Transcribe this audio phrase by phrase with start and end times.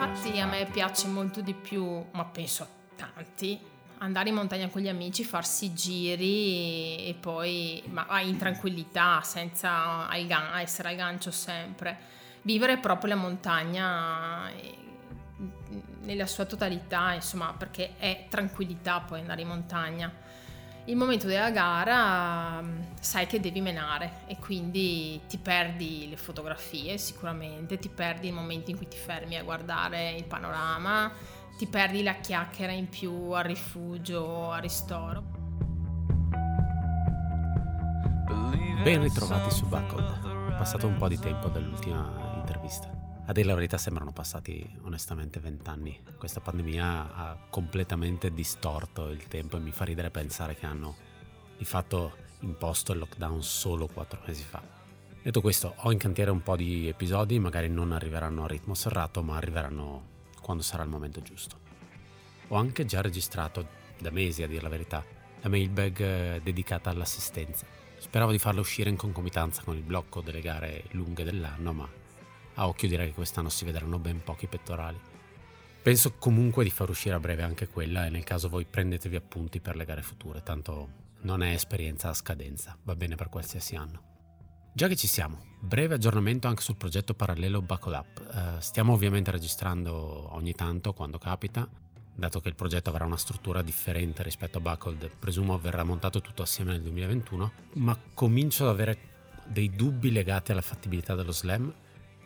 [0.00, 3.58] infatti a me piace molto di più, ma penso a tanti,
[3.98, 10.08] andare in montagna con gli amici, farsi giri e poi ma in tranquillità, senza
[10.60, 11.98] essere al gancio sempre.
[12.42, 14.48] Vivere proprio la montagna
[16.02, 20.12] nella sua totalità, insomma, perché è tranquillità poi andare in montagna.
[20.88, 22.64] Il momento della gara
[22.98, 28.70] sai che devi menare e quindi ti perdi le fotografie sicuramente, ti perdi i momenti
[28.70, 31.12] in cui ti fermi a guardare il panorama,
[31.58, 35.22] ti perdi la chiacchiera in più al rifugio, a ristoro.
[38.82, 40.52] Ben ritrovati su Buckled.
[40.52, 42.97] È passato un po' di tempo dall'ultima intervista.
[43.28, 46.00] A dire la verità sembrano passati onestamente vent'anni.
[46.16, 50.96] Questa pandemia ha completamente distorto il tempo e mi fa ridere pensare che hanno
[51.58, 54.62] di fatto imposto il lockdown solo quattro mesi fa.
[55.22, 59.22] Detto questo, ho in cantiere un po' di episodi, magari non arriveranno a ritmo serrato,
[59.22, 60.06] ma arriveranno
[60.40, 61.58] quando sarà il momento giusto.
[62.48, 65.04] Ho anche già registrato, da mesi a dire la verità,
[65.42, 67.66] la mailbag eh, dedicata all'assistenza.
[67.98, 71.97] Speravo di farla uscire in concomitanza con il blocco delle gare lunghe dell'anno, ma
[72.58, 74.98] a occhio direi che quest'anno si vedranno ben pochi pettorali.
[75.80, 79.60] Penso comunque di far uscire a breve anche quella e nel caso voi prendetevi appunti
[79.60, 84.02] per le gare future, tanto non è esperienza a scadenza, va bene per qualsiasi anno.
[84.72, 88.28] Già che ci siamo, breve aggiornamento anche sul progetto parallelo Buckle Up.
[88.30, 91.68] Uh, stiamo ovviamente registrando ogni tanto quando capita,
[92.14, 96.42] dato che il progetto avrà una struttura differente rispetto a Buckled, presumo verrà montato tutto
[96.42, 98.98] assieme nel 2021, ma comincio ad avere
[99.46, 101.72] dei dubbi legati alla fattibilità dello slam.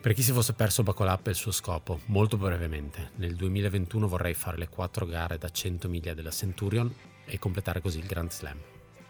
[0.03, 4.33] Per chi si fosse perso Up e il suo scopo, molto brevemente, nel 2021 vorrei
[4.33, 8.59] fare le quattro gare da 100 miglia della Centurion e completare così il Grand Slam.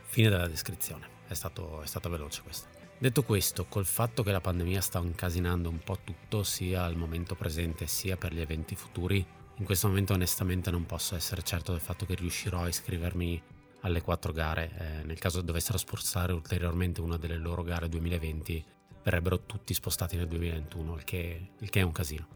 [0.03, 2.67] Fine della descrizione, è, stato, è stata veloce questa.
[2.95, 7.33] Detto questo, col fatto che la pandemia sta incasinando un po' tutto, sia al momento
[7.33, 9.25] presente sia per gli eventi futuri,
[9.56, 13.41] in questo momento onestamente non posso essere certo del fatto che riuscirò a iscrivermi
[13.81, 14.72] alle quattro gare.
[14.78, 18.63] Eh, nel caso dovessero spostare ulteriormente una delle loro gare 2020,
[19.03, 22.28] verrebbero tutti spostati nel 2021, il che, il che è un casino.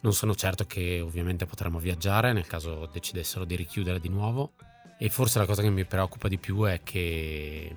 [0.00, 4.52] Non sono certo che ovviamente potremo viaggiare nel caso decidessero di richiudere di nuovo
[4.96, 7.74] e forse la cosa che mi preoccupa di più è che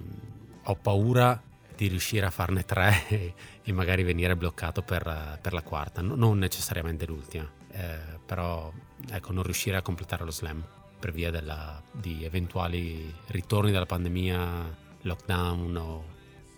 [0.63, 1.41] ho paura
[1.75, 3.07] di riuscire a farne tre
[3.63, 8.71] e, magari venire bloccato per, per, la quarta, no, non necessariamente l'ultima, eh, però
[9.09, 10.63] ecco, non riuscire a completare lo slam
[10.99, 16.05] per via della, di eventuali ritorni dalla pandemia, lockdown o,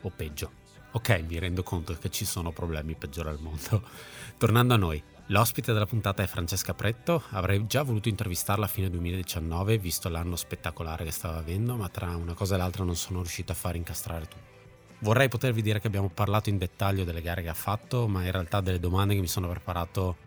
[0.01, 0.62] o peggio.
[0.95, 3.81] Ok, mi rendo conto che ci sono problemi peggiori al mondo.
[4.37, 8.89] Tornando a noi, L'ospite della puntata è Francesca Pretto, avrei già voluto intervistarla a fine
[8.89, 13.21] 2019 visto l'anno spettacolare che stava avendo, ma tra una cosa e l'altra non sono
[13.21, 14.51] riuscito a far incastrare tutto.
[14.99, 18.31] Vorrei potervi dire che abbiamo parlato in dettaglio delle gare che ha fatto, ma in
[18.31, 20.17] realtà delle domande che mi sono preparato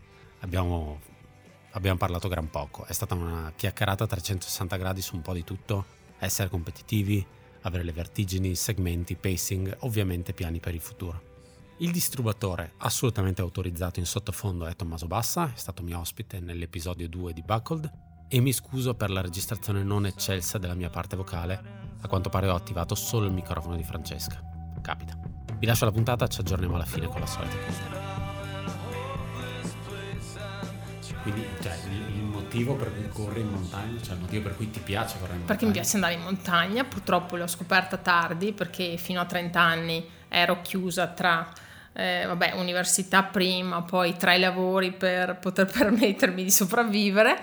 [0.40, 1.00] abbiamo,
[1.72, 2.86] abbiamo parlato gran poco.
[2.86, 5.84] È stata una chiacchierata a 360 gradi su un po' di tutto,
[6.18, 7.24] essere competitivi,
[7.66, 11.34] avere le vertigini, segmenti, pacing, ovviamente piani per il futuro.
[11.78, 17.32] Il distributore assolutamente autorizzato in sottofondo è Tommaso Bassa, è stato mio ospite nell'episodio 2
[17.32, 17.90] di Buckled
[18.28, 22.48] e mi scuso per la registrazione non eccelsa della mia parte vocale, a quanto pare
[22.48, 24.56] ho attivato solo il microfono di Francesca
[24.86, 25.18] capita.
[25.58, 28.14] Vi lascio la puntata, ci aggiorniamo alla fine con la solita chiusura.
[31.22, 31.76] Quindi cioè,
[32.46, 35.38] motivo per cui corri in montagna, cioè il motivo per cui ti piace correre in
[35.40, 35.46] montagna?
[35.46, 40.08] Perché mi piace andare in montagna, purtroppo l'ho scoperta tardi perché fino a 30 anni
[40.28, 41.52] ero chiusa tra
[41.92, 47.36] eh, vabbè, università prima, poi tra i lavori per poter permettermi di sopravvivere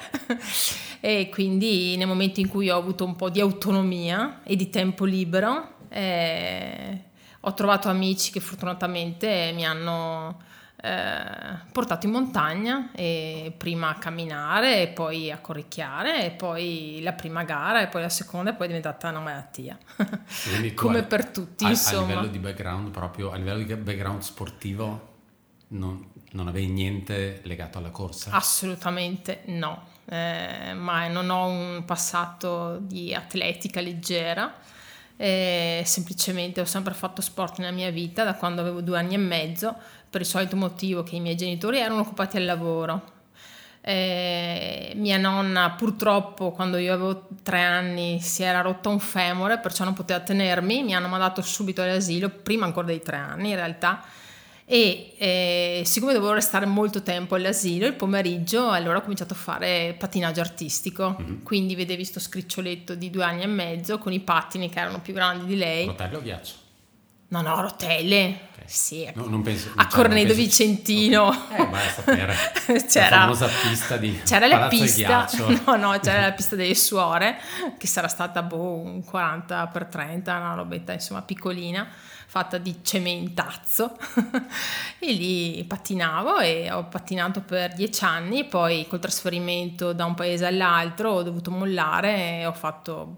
[1.02, 5.06] e quindi nel momento in cui ho avuto un po' di autonomia e di tempo
[5.06, 7.02] libero eh,
[7.42, 10.52] ho trovato amici che fortunatamente mi hanno
[10.85, 17.13] eh, portato in montagna e prima a camminare e poi a corricchiare e poi la
[17.13, 19.77] prima gara e poi la seconda e poi è diventata una malattia.
[20.75, 22.03] Come hai, per tutti a, insomma.
[22.03, 25.12] a livello di background proprio a livello di background sportivo
[25.69, 28.31] non, non avevi niente legato alla corsa?
[28.31, 29.88] assolutamente no.
[30.03, 34.53] Eh, ma non ho un passato di atletica leggera.
[35.15, 39.18] E semplicemente ho sempre fatto sport nella mia vita da quando avevo due anni e
[39.18, 39.77] mezzo
[40.13, 43.01] per il solito motivo che i miei genitori erano occupati al lavoro.
[43.81, 49.83] E mia nonna purtroppo quando io avevo tre anni si era rotta un femore perciò
[49.83, 54.06] non poteva tenermi, mi hanno mandato subito all'asilo prima ancora dei tre anni in realtà
[54.65, 59.94] e eh, siccome dovevo restare molto tempo all'asilo il pomeriggio allora ho cominciato a fare
[60.00, 61.44] patinaggio artistico mm-hmm.
[61.44, 65.13] quindi vedevi questo scriccioletto di due anni e mezzo con i pattini che erano più
[65.13, 66.62] grandi di lei Rotello o ghiaccio?
[67.33, 68.51] No, no, rotelle.
[68.65, 71.27] Sì, no, non penso, a Cornedo Vicentino.
[71.27, 72.36] Okay.
[72.68, 75.30] Eh, c'era, la famosa pista di c'era la pista,
[75.65, 77.38] no, no, c'era la pista delle suore,
[77.77, 81.88] che sarà stata boh, un 40 x 30, una robetta insomma piccolina,
[82.25, 83.98] fatta di cementazzo.
[85.00, 90.45] e lì pattinavo e ho pattinato per dieci anni, poi col trasferimento da un paese
[90.45, 93.18] all'altro ho dovuto mollare e ho fatto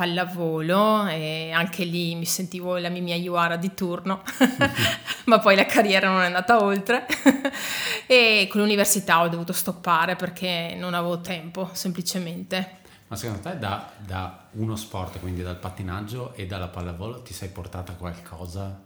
[0.00, 4.22] pallavolo e anche lì mi sentivo la mia Iuara di turno,
[5.26, 7.06] ma poi la carriera non è andata oltre
[8.08, 12.78] e con l'università ho dovuto stoppare perché non avevo tempo semplicemente.
[13.08, 17.50] Ma secondo te da, da uno sport, quindi dal pattinaggio e dalla pallavolo, ti sei
[17.50, 18.80] portata qualcosa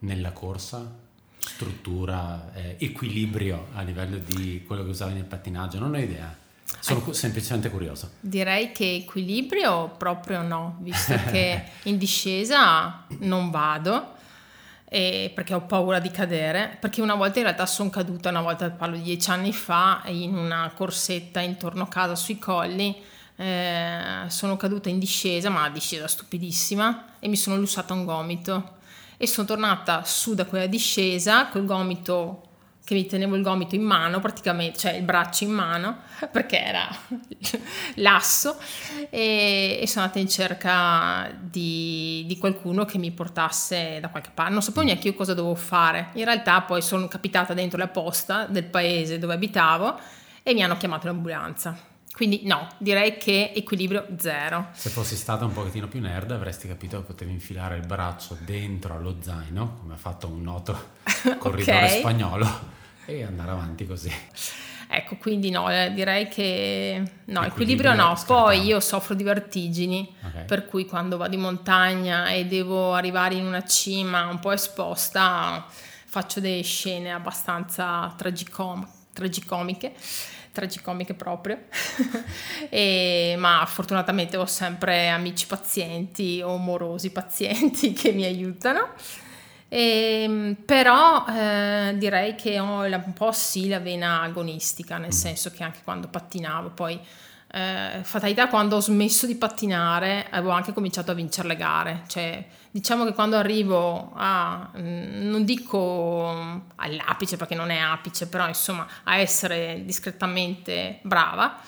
[0.00, 0.84] nella corsa?
[1.38, 5.78] Struttura, eh, equilibrio a livello di quello che usavi nel pattinaggio?
[5.78, 6.46] Non ho idea.
[6.80, 8.12] Sono ecco, semplicemente curioso.
[8.20, 14.16] Direi che equilibrio proprio no, visto che in discesa non vado
[14.88, 18.96] perché ho paura di cadere, perché una volta in realtà sono caduta, una volta parlo
[18.96, 22.96] di dieci anni fa, in una corsetta intorno a casa sui colli,
[23.36, 28.76] eh, sono caduta in discesa, ma discesa stupidissima, e mi sono lussata un gomito.
[29.18, 32.47] E sono tornata su da quella discesa col gomito
[32.88, 35.98] che mi tenevo il gomito in mano, praticamente, cioè il braccio in mano,
[36.32, 36.88] perché era
[37.96, 38.56] l'asso,
[39.10, 44.52] e, e, sono andata in cerca di, di, qualcuno che mi portasse da qualche parte.
[44.52, 46.12] Non sapevo neanche io cosa dovevo fare.
[46.14, 49.98] In realtà poi sono capitata dentro la posta del paese dove abitavo
[50.42, 51.78] e mi hanno chiamato l'ambulanza.
[52.10, 54.68] Quindi no, direi che equilibrio zero.
[54.72, 58.94] Se fossi stata un pochettino più nerd avresti capito che potevi infilare il braccio dentro
[58.94, 60.92] allo zaino, come ha fatto un noto
[61.36, 61.98] corridore okay.
[61.98, 62.76] spagnolo
[63.08, 64.12] e andare avanti così.
[64.90, 68.22] Ecco, quindi no, eh, direi che no, equilibrio, equilibrio no.
[68.26, 70.44] Poi io soffro di vertigini, okay.
[70.44, 75.66] per cui quando vado in montagna e devo arrivare in una cima un po' esposta,
[75.68, 79.94] faccio delle scene abbastanza tragicom- tragicomiche
[80.50, 81.66] tragicomiche proprio,
[82.68, 88.88] e, ma fortunatamente ho sempre amici pazienti o morosi pazienti che mi aiutano.
[89.68, 95.10] E, ehm, però eh, direi che ho un po' sì la vena agonistica, nel mm.
[95.10, 96.98] senso che anche quando pattinavo, poi
[97.50, 102.44] eh, fatalità quando ho smesso di pattinare avevo anche cominciato a vincere le gare, cioè
[102.70, 108.86] diciamo che quando arrivo a, mm, non dico all'apice perché non è apice, però insomma
[109.04, 111.58] a essere discretamente brava,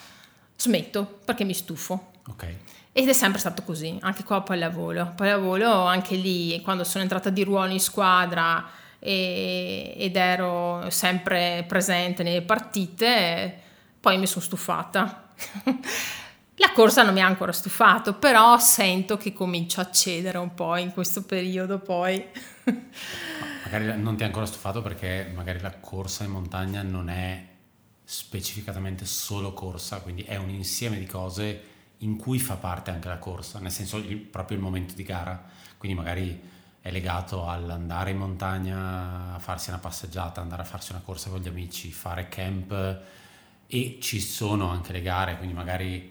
[0.57, 2.13] smetto perché mi stufo.
[2.27, 2.55] Ok.
[2.93, 5.13] Ed è sempre stato così, anche qua a pallavolo.
[5.15, 12.23] Pallavolo, anche lì, quando sono entrata di ruolo in squadra e, ed ero sempre presente
[12.23, 13.61] nelle partite,
[14.01, 15.29] poi mi sono stufata.
[16.57, 20.77] La corsa non mi ha ancora stufato, però sento che comincio a cedere un po'
[20.77, 22.23] in questo periodo poi.
[23.65, 27.47] magari non ti ha ancora stufato perché magari la corsa in montagna non è
[28.05, 31.63] specificatamente solo corsa, quindi è un insieme di cose
[32.03, 35.43] in cui fa parte anche la corsa, nel senso il, proprio il momento di gara,
[35.77, 36.41] quindi magari
[36.81, 41.41] è legato all'andare in montagna, a farsi una passeggiata, andare a farsi una corsa con
[41.41, 43.01] gli amici, fare camp
[43.67, 46.11] e ci sono anche le gare, quindi magari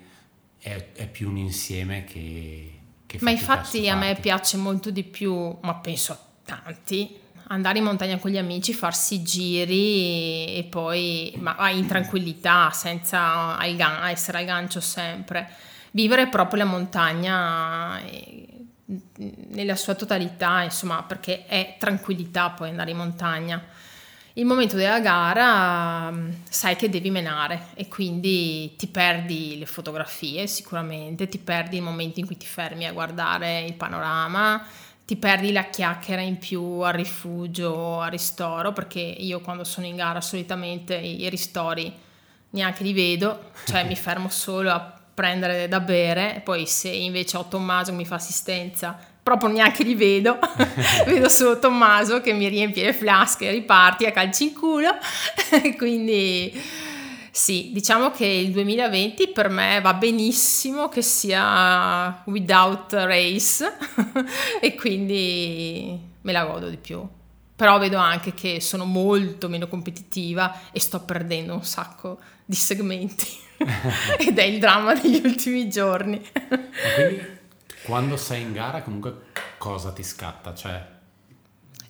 [0.60, 2.80] è, è più un insieme che...
[3.08, 7.84] che ma infatti a, me piace molto di più, ma penso a tanti, andare in
[7.84, 13.58] montagna con gli amici, farsi giri e poi ma in tranquillità, senza
[14.08, 18.48] essere al gancio sempre vivere proprio la montagna eh,
[19.50, 23.64] nella sua totalità, insomma, perché è tranquillità poi andare in montagna.
[24.34, 30.48] Il momento della gara mm, sai che devi menare e quindi ti perdi le fotografie
[30.48, 34.64] sicuramente, ti perdi i momenti in cui ti fermi a guardare il panorama,
[35.06, 39.96] ti perdi la chiacchiera in più al rifugio, al ristoro, perché io quando sono in
[39.96, 41.92] gara solitamente i ristori
[42.52, 47.46] neanche li vedo, cioè mi fermo solo a prendere da bere, poi se invece ho
[47.46, 50.40] Tommaso mi fa assistenza, proprio neanche li vedo,
[51.06, 54.96] vedo solo Tommaso che mi riempie le flasche riparti a calci in culo,
[55.76, 56.54] quindi
[57.32, 63.66] sì, diciamo che il 2020 per me va benissimo che sia without race.
[64.62, 67.06] E quindi me la godo di più.
[67.56, 73.28] Però vedo anche che sono molto meno competitiva e sto perdendo un sacco di segmenti.
[74.18, 76.20] ed è il dramma degli ultimi giorni.
[76.96, 77.38] Quindi
[77.84, 79.26] quando sei in gara comunque
[79.60, 80.56] cosa ti scatta?
[80.56, 80.88] Cioè,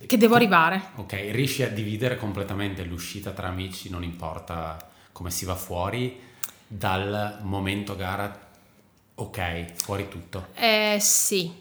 [0.06, 0.90] che devo arrivare.
[0.96, 4.78] Ok, riesci a dividere completamente l'uscita tra amici, non importa
[5.14, 6.20] come si va fuori,
[6.68, 8.48] dal momento gara,
[9.16, 10.48] ok, fuori tutto.
[10.56, 11.54] Eh sì,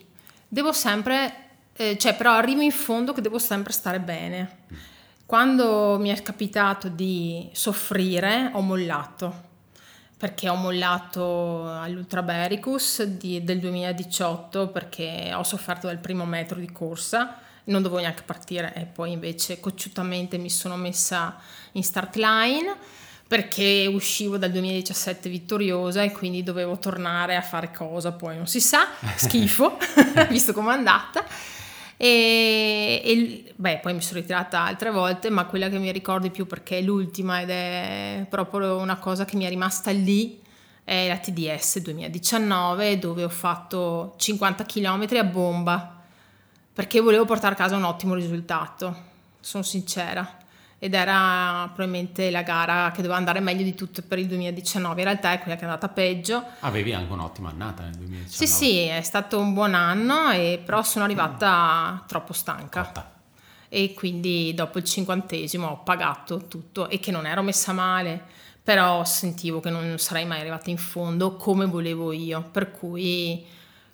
[0.48, 4.64] devo sempre eh, cioè però arrivo in fondo che devo sempre stare bene.
[5.28, 9.42] Quando mi è capitato di soffrire ho mollato
[10.16, 16.72] perché ho mollato all'Ultra Bericus di, del 2018 perché ho sofferto del primo metro di
[16.72, 21.36] corsa, non dovevo neanche partire e poi invece cocciutamente mi sono messa
[21.72, 22.74] in start line
[23.28, 28.62] perché uscivo dal 2017 vittoriosa e quindi dovevo tornare a fare cosa, poi non si
[28.62, 29.76] sa, schifo,
[30.30, 31.22] visto com'è andata.
[32.00, 36.30] E, e, beh, poi mi sono ritirata altre volte, ma quella che mi ricordo di
[36.30, 40.40] più perché è l'ultima ed è proprio una cosa che mi è rimasta lì
[40.84, 46.00] è la TDS 2019 dove ho fatto 50 km a bomba
[46.72, 48.96] perché volevo portare a casa un ottimo risultato,
[49.40, 50.37] sono sincera
[50.80, 55.00] ed era probabilmente la gara che doveva andare meglio di tutte per il 2019.
[55.00, 56.42] In realtà è quella che è andata peggio.
[56.60, 58.28] Avevi anche un'ottima annata nel 2019.
[58.28, 62.84] Sì, sì, è stato un buon anno, e, però sono arrivata troppo stanca.
[62.84, 63.12] Cotta.
[63.68, 68.22] E quindi dopo il cinquantesimo ho pagato tutto e che non ero messa male,
[68.62, 73.44] però sentivo che non sarei mai arrivata in fondo come volevo io, per cui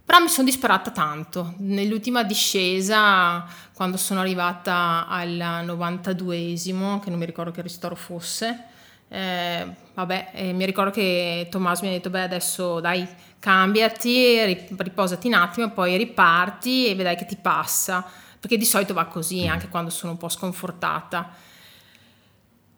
[0.04, 1.54] però mi sono disperata tanto.
[1.58, 8.64] Nell'ultima discesa, quando sono arrivata al 92esimo, che non mi ricordo che ristoro fosse,
[9.08, 13.06] eh, vabbè, eh, mi ricordo che Tommaso mi ha detto, beh adesso dai,
[13.38, 18.04] cambiati, riposati un attimo, poi riparti e vedrai che ti passa,
[18.38, 21.30] perché di solito va così, anche quando sono un po' sconfortata.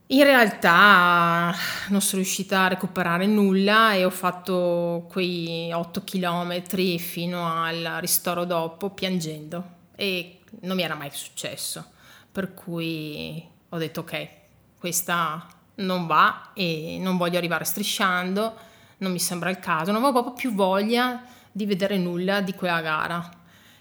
[0.08, 1.52] In realtà
[1.88, 6.62] non sono riuscita a recuperare nulla e ho fatto quei 8 km
[6.98, 9.64] fino al ristoro dopo piangendo
[9.96, 11.84] e non mi era mai successo.
[12.30, 14.28] Per cui ho detto ok,
[14.78, 15.44] questa
[15.76, 18.54] non va e non voglio arrivare strisciando,
[18.98, 22.80] non mi sembra il caso, non avevo proprio più voglia di vedere nulla di quella
[22.80, 23.35] gara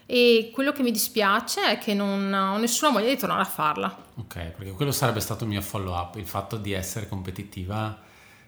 [0.06, 4.04] e quello che mi dispiace è che non ho nessuna voglia di tornare a farla.
[4.14, 8.04] Ok, perché quello sarebbe stato il mio follow up, il fatto di essere competitiva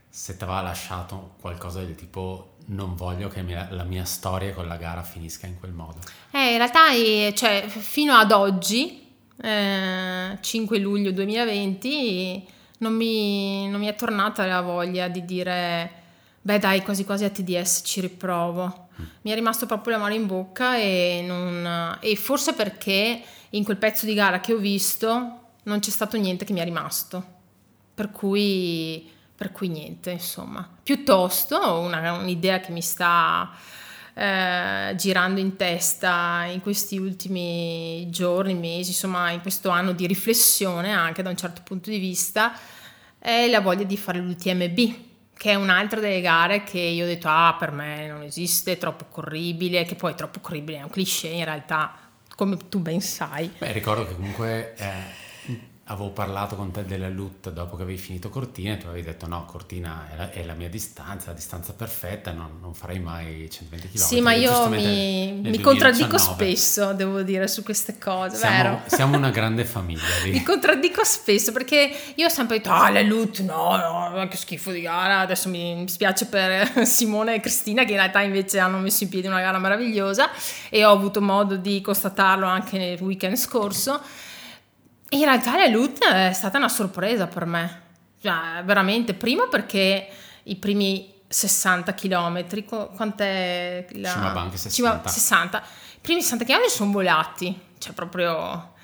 [0.09, 4.77] se ti aveva lasciato qualcosa del tipo non voglio che la mia storia con la
[4.77, 5.99] gara finisca in quel modo.
[6.31, 9.07] Eh, in realtà eh, cioè, fino ad oggi,
[9.41, 12.49] eh, 5 luglio 2020,
[12.79, 15.93] non mi, non mi è tornata la voglia di dire
[16.41, 18.88] beh dai quasi quasi a TDS ci riprovo
[19.23, 23.77] mi è rimasto proprio la mano in bocca e, non, e forse perché in quel
[23.77, 27.25] pezzo di gara che ho visto non c'è stato niente che mi è rimasto,
[27.95, 30.69] per cui, per cui niente, insomma.
[30.83, 33.51] Piuttosto una, un'idea che mi sta
[34.15, 40.93] eh, girando in testa in questi ultimi giorni, mesi, insomma in questo anno di riflessione
[40.93, 42.53] anche da un certo punto di vista,
[43.19, 45.07] è la voglia di fare l'UTMB
[45.39, 48.79] che è un'altra delle gare che io ho detto ah per me non esiste, è
[48.79, 51.95] troppo corribile, che poi è troppo corribile, è un cliché in realtà,
[52.35, 53.51] come tu ben sai.
[53.57, 55.27] Beh, ricordo che comunque eh,
[55.91, 59.27] avevo parlato con te della LUT dopo che avevi finito Cortina e tu avevi detto
[59.27, 63.49] no, Cortina è la, è la mia distanza, la distanza perfetta, non, non, farei mai
[63.51, 63.99] 120 km.
[63.99, 68.83] Sì, ma io mi, mi contraddico spesso, devo dire, su queste cose, siamo, vero?
[68.87, 69.97] Siamo una grande famiglia.
[70.29, 74.71] Mi contraddico spesso perché io ho sempre detto, ah, la LUT, no, no, che schifo
[74.71, 78.79] di gara, adesso mi, mi spiace per Simone e Cristina che in realtà invece hanno
[78.79, 80.31] messo in piedi una gara meravigliosa
[80.69, 84.01] e ho avuto modo di constatarlo anche nel weekend scorso
[85.11, 87.83] in realtà la LUT è stata una sorpresa per me,
[88.21, 90.09] cioè, veramente, prima perché
[90.45, 94.11] i primi 60 km, quant'è la...
[94.11, 95.09] Cima Banca 60.
[95.09, 95.59] 60.
[95.59, 98.77] I primi 60 km sono volati, cioè proprio...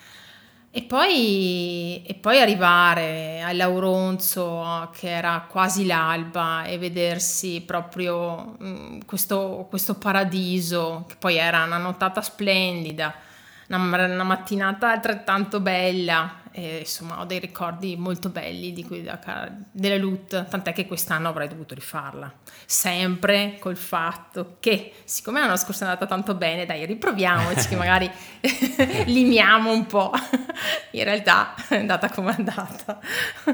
[0.77, 9.67] E poi, e poi arrivare all'Auronzo, che era quasi l'alba, e vedersi proprio mm, questo,
[9.71, 13.15] questo paradiso, che poi era una nottata splendida,
[13.77, 16.43] una, una mattinata altrettanto bella.
[16.57, 19.03] E, insomma, ho dei ricordi molto belli di cui,
[19.73, 22.33] della LUT, tant'è che quest'anno avrei dovuto rifarla.
[22.65, 28.09] Sempre col fatto che, siccome l'anno scorso è andata tanto bene, dai, riproviamoci, che magari
[29.07, 30.13] limiamo un po'.
[30.93, 33.01] In realtà è andata come è andata,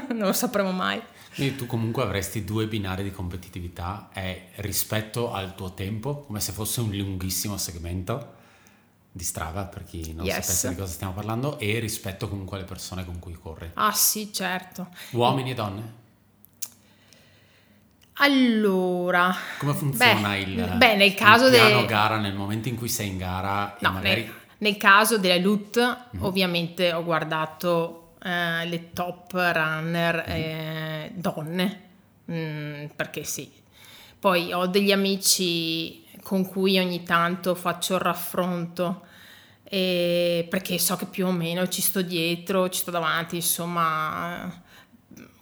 [0.09, 1.01] non lo sapremo mai.
[1.33, 6.51] Quindi tu comunque avresti due binari di competitività e rispetto al tuo tempo, come se
[6.51, 8.39] fosse un lunghissimo segmento
[9.11, 10.35] di Strava per chi non yes.
[10.35, 13.71] sapesse di cosa stiamo parlando e rispetto comunque alle persone con cui corri.
[13.73, 14.87] Ah sì, certo.
[15.11, 15.99] Uomini e donne?
[18.15, 21.87] Allora, come funziona beh, il, beh, nel caso il piano de...
[21.87, 24.21] gara nel momento in cui sei in gara no, magari...
[24.21, 26.23] nel, nel, caso della LUT mm-hmm.
[26.23, 31.81] ovviamente ho guardato eh, le top runner eh, donne
[32.31, 33.59] mm, perché sì.
[34.19, 39.05] Poi ho degli amici con cui ogni tanto faccio il raffronto
[39.71, 44.51] perché so che più o meno ci sto dietro, ci sto davanti, insomma,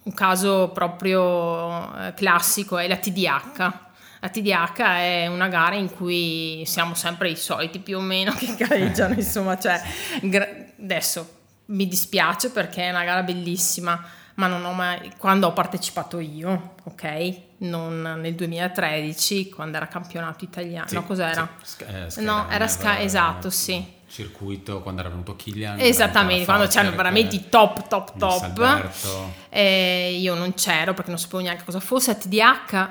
[0.02, 3.78] un caso proprio eh, classico è la TDH.
[4.20, 8.54] La TDH è una gara in cui siamo sempre i soliti più o meno che
[8.54, 9.82] gareggiano, insomma, cioè,
[10.80, 14.00] adesso mi dispiace perché è una gara bellissima,
[14.34, 17.48] ma non ho mai, quando ho partecipato io, ok?
[17.62, 21.48] Non nel 2013, quando era campionato italiano, sì, no cos'era?
[21.62, 25.78] Sì, eh, no, era Sky, esatto, sì circuito quando era venuto Killian.
[25.78, 28.88] Esattamente, quando c'erano veramente i top, top, top.
[29.48, 32.90] Eh, io non c'ero perché non sapevo neanche cosa fosse, TDH.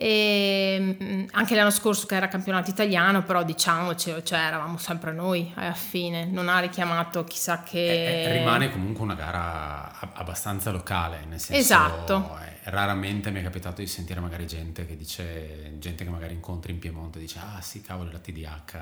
[0.00, 5.50] E mm, anche l'anno scorso che era campionato italiano, però diciamocelo, cioè eravamo sempre noi
[5.56, 7.78] alla fine, non ha richiamato chissà che...
[7.78, 11.60] Eh, eh, rimane comunque una gara abbastanza locale, nel senso...
[11.60, 12.38] Esatto.
[12.40, 16.70] Eh, raramente mi è capitato di sentire magari gente che dice, gente che magari incontri
[16.70, 18.80] in Piemonte dice, ah sì, cavolo, la TDH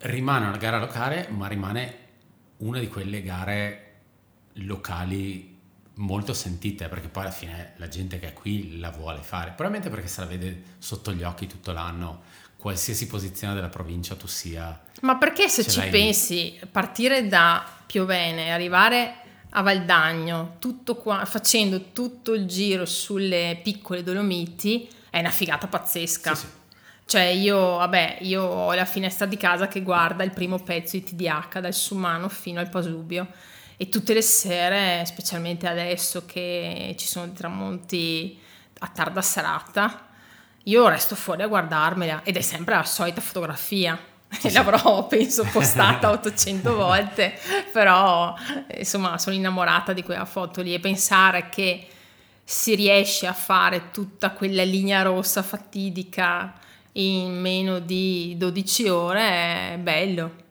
[0.00, 1.96] rimane una gara locale, ma rimane
[2.58, 3.92] una di quelle gare
[4.56, 5.51] locali
[5.94, 9.90] molto sentite, perché poi alla fine la gente che è qui la vuole fare, probabilmente
[9.90, 12.22] perché se la vede sotto gli occhi tutto l'anno,
[12.56, 14.80] qualsiasi posizione della provincia tu sia.
[15.02, 19.16] Ma perché se ci pensi, partire da Piovene, arrivare
[19.50, 26.34] a Valdagno, tutto qua, facendo tutto il giro sulle piccole Dolomiti, è una figata pazzesca.
[26.34, 26.60] Sì, sì.
[27.04, 31.04] Cioè io, vabbè, io ho la finestra di casa che guarda il primo pezzo di
[31.04, 33.26] TDH dal Sumano fino al Pasubio
[33.76, 38.38] e tutte le sere, specialmente adesso che ci sono i tramonti
[38.78, 40.08] a tarda serata,
[40.64, 43.98] io resto fuori a guardarmela ed è sempre la solita fotografia.
[44.28, 47.38] Sì, L'avrò, penso, postata 800 volte,
[47.72, 48.34] però
[48.76, 51.86] insomma sono innamorata di quella foto lì e pensare che
[52.44, 56.54] si riesce a fare tutta quella linea rossa fatidica
[56.92, 59.20] in meno di 12 ore
[59.74, 60.41] è bello.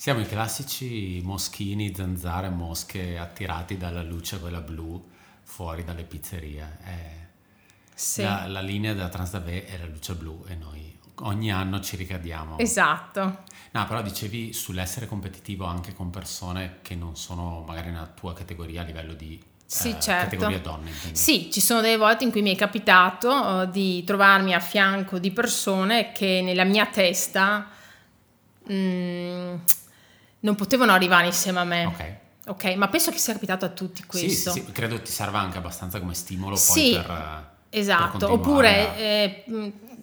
[0.00, 5.10] Siamo i classici moschini, zanzare, mosche attirati dalla luce quella blu
[5.42, 7.28] fuori dalle pizzerie.
[7.94, 8.22] Sì.
[8.22, 12.56] La, la, linea della Transdave è la luce blu e noi ogni anno ci ricadiamo.
[12.56, 13.42] Esatto.
[13.72, 18.80] No, però dicevi sull'essere competitivo anche con persone che non sono magari nella tua categoria
[18.80, 20.30] a livello di sì, eh, certo.
[20.30, 20.92] categoria donne.
[20.98, 21.18] Quindi.
[21.18, 25.18] Sì, ci sono delle volte in cui mi è capitato uh, di trovarmi a fianco
[25.18, 27.68] di persone che nella mia testa
[28.64, 29.54] mh, mm,
[30.40, 31.84] non potevano arrivare insieme a me.
[31.86, 32.14] Ok.
[32.46, 34.50] Ok, ma penso che sia capitato a tutti questo.
[34.50, 37.48] Sì, sì, credo ti serva anche abbastanza come stimolo sì, per...
[37.72, 39.44] Esatto, per oppure eh,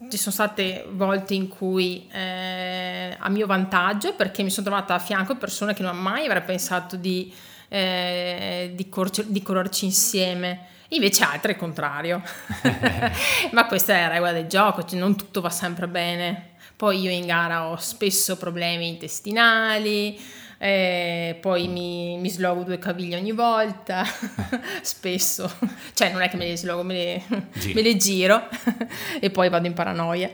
[0.08, 4.98] ci sono state volte in cui eh, a mio vantaggio perché mi sono trovata a
[4.98, 7.30] fianco persone che non mai avrei pensato di
[7.68, 10.66] eh, di, cor- di colorci insieme.
[10.88, 12.22] Invece altre è il contrario.
[13.52, 16.56] Ma questa è la regola del gioco, cioè non tutto va sempre bene.
[16.78, 20.16] Poi io in gara ho spesso problemi intestinali,
[20.58, 24.04] eh, poi mi, mi, slogo due caviglie ogni volta,
[24.82, 25.50] spesso,
[25.94, 27.42] cioè non è che me le slogo, me le,
[27.74, 28.46] me le giro
[29.20, 30.32] e poi vado in paranoia.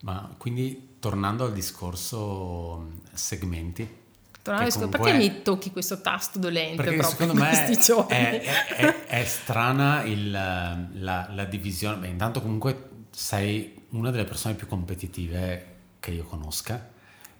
[0.00, 3.96] Ma quindi tornando al discorso segmenti.
[4.42, 11.28] Perché mi tocchi questo tasto dolente Perché secondo me è, è, è, strana il, la,
[11.30, 11.96] la, divisione.
[11.98, 16.88] Beh, intanto comunque sei una delle persone più competitive che io conosca,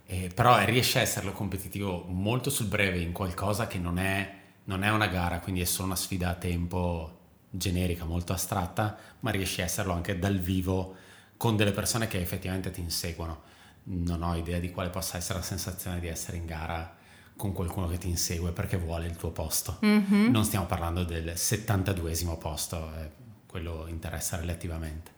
[0.06, 4.82] eh, però riesci a esserlo competitivo molto sul breve in qualcosa che non è, non
[4.82, 9.60] è una gara, quindi è solo una sfida a tempo generica, molto astratta, ma riesci
[9.60, 10.96] a esserlo anche dal vivo
[11.36, 13.42] con delle persone che effettivamente ti inseguono.
[13.84, 16.96] Non ho idea di quale possa essere la sensazione di essere in gara
[17.36, 19.78] con qualcuno che ti insegue perché vuole il tuo posto.
[19.84, 20.28] Mm-hmm.
[20.28, 23.10] Non stiamo parlando del 72esimo posto, eh,
[23.46, 25.16] quello interessa relativamente.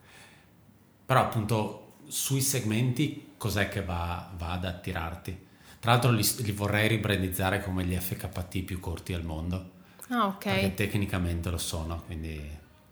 [1.10, 5.46] Però appunto sui segmenti cos'è che va, va ad attirarti?
[5.80, 9.70] Tra l'altro li, li, vorrei ribrandizzare come gli FKT più corti al mondo.
[10.10, 10.44] Ah, ok.
[10.44, 12.40] Perché tecnicamente lo sono, quindi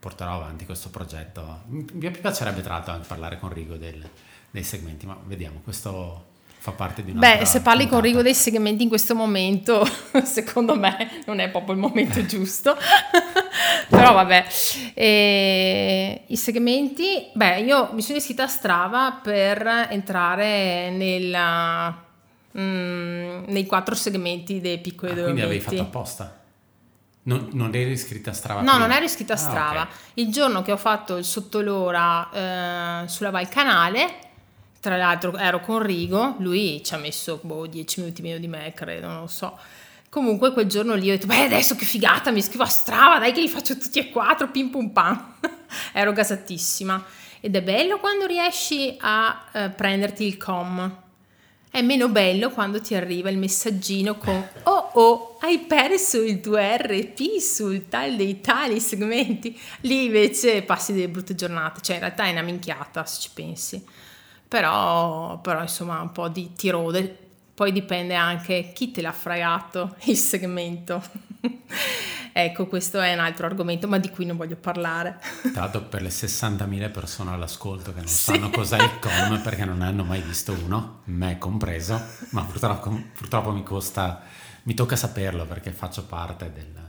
[0.00, 1.61] porterò avanti questo progetto.
[1.66, 4.04] Mi piacerebbe tra l'altro anche parlare con Rigo del,
[4.50, 8.01] dei segmenti, ma vediamo, questo fa parte di una Beh, se parli puntata.
[8.01, 9.88] con Rigo dei segmenti in questo momento,
[10.25, 12.77] secondo me non è proprio il momento giusto.
[13.88, 14.47] Però vabbè,
[14.94, 22.05] e, i segmenti, beh, io mi sono iscritta a Strava per entrare nella,
[22.59, 26.37] mm, nei quattro segmenti dei piccoli ah, Quindi avevi fatto apposta?
[27.23, 28.61] Non, non, eri iscritta a Strava?
[28.61, 28.87] No, prima.
[28.87, 29.81] non ero iscritta a ah, Strava.
[29.81, 29.97] Ah, okay.
[30.14, 34.28] Il giorno che ho fatto il sottolora eh, sulla Val Canale
[34.81, 38.73] tra l'altro ero con Rigo, lui ci ha messo boh, 10 minuti meno di me,
[38.75, 39.59] credo, non lo so.
[40.11, 43.33] Comunque quel giorno lì ho detto, beh adesso che figata, mi iscrivo a Strava, dai
[43.33, 45.35] che li faccio tutti e quattro, pim pum pam.
[45.93, 47.05] Ero gasatissima.
[47.41, 51.03] ed è bello quando riesci a eh, prenderti il com.
[51.71, 56.57] È meno bello quando ti arriva il messaggino con Oh oh, hai perso il tuo
[56.57, 59.59] RP sul tal dei tali segmenti.
[59.83, 63.85] Lì invece passi delle brutte giornate, cioè in realtà è una minchiata se ci pensi.
[64.48, 67.26] Però, però insomma un po' di tirode.
[67.54, 71.02] Poi dipende anche chi te l'ha fregato il segmento.
[72.32, 75.18] ecco, questo è un altro argomento, ma di cui non voglio parlare.
[75.52, 78.32] Tra l'altro per le 60.000 persone all'ascolto che non sì.
[78.32, 82.90] sanno cos'è il com perché non ne hanno mai visto uno, me compreso, ma purtroppo,
[83.12, 84.22] purtroppo mi costa,
[84.62, 86.87] mi tocca saperlo perché faccio parte del...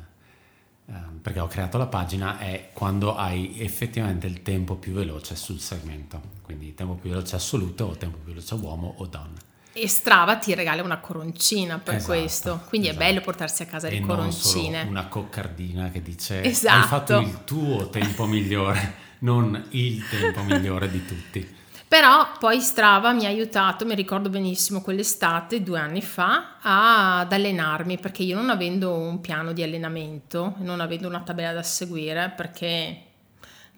[0.86, 5.60] Uh, perché ho creato la pagina è quando hai effettivamente il tempo più veloce sul
[5.60, 6.20] segmento,
[6.50, 9.38] quindi tempo più veloce assoluto o tempo più veloce uomo o donna
[9.72, 13.04] e Strava ti regala una coroncina per esatto, questo, quindi esatto.
[13.04, 14.82] è bello portarsi a casa e le coroncine.
[14.82, 16.76] una coccardina che dice esatto.
[16.76, 21.58] hai fatto il tuo tempo migliore, non il tempo migliore di tutti.
[21.88, 27.98] Però poi Strava mi ha aiutato, mi ricordo benissimo quell'estate, due anni fa, ad allenarmi,
[28.00, 33.09] perché io non avendo un piano di allenamento, non avendo una tabella da seguire, perché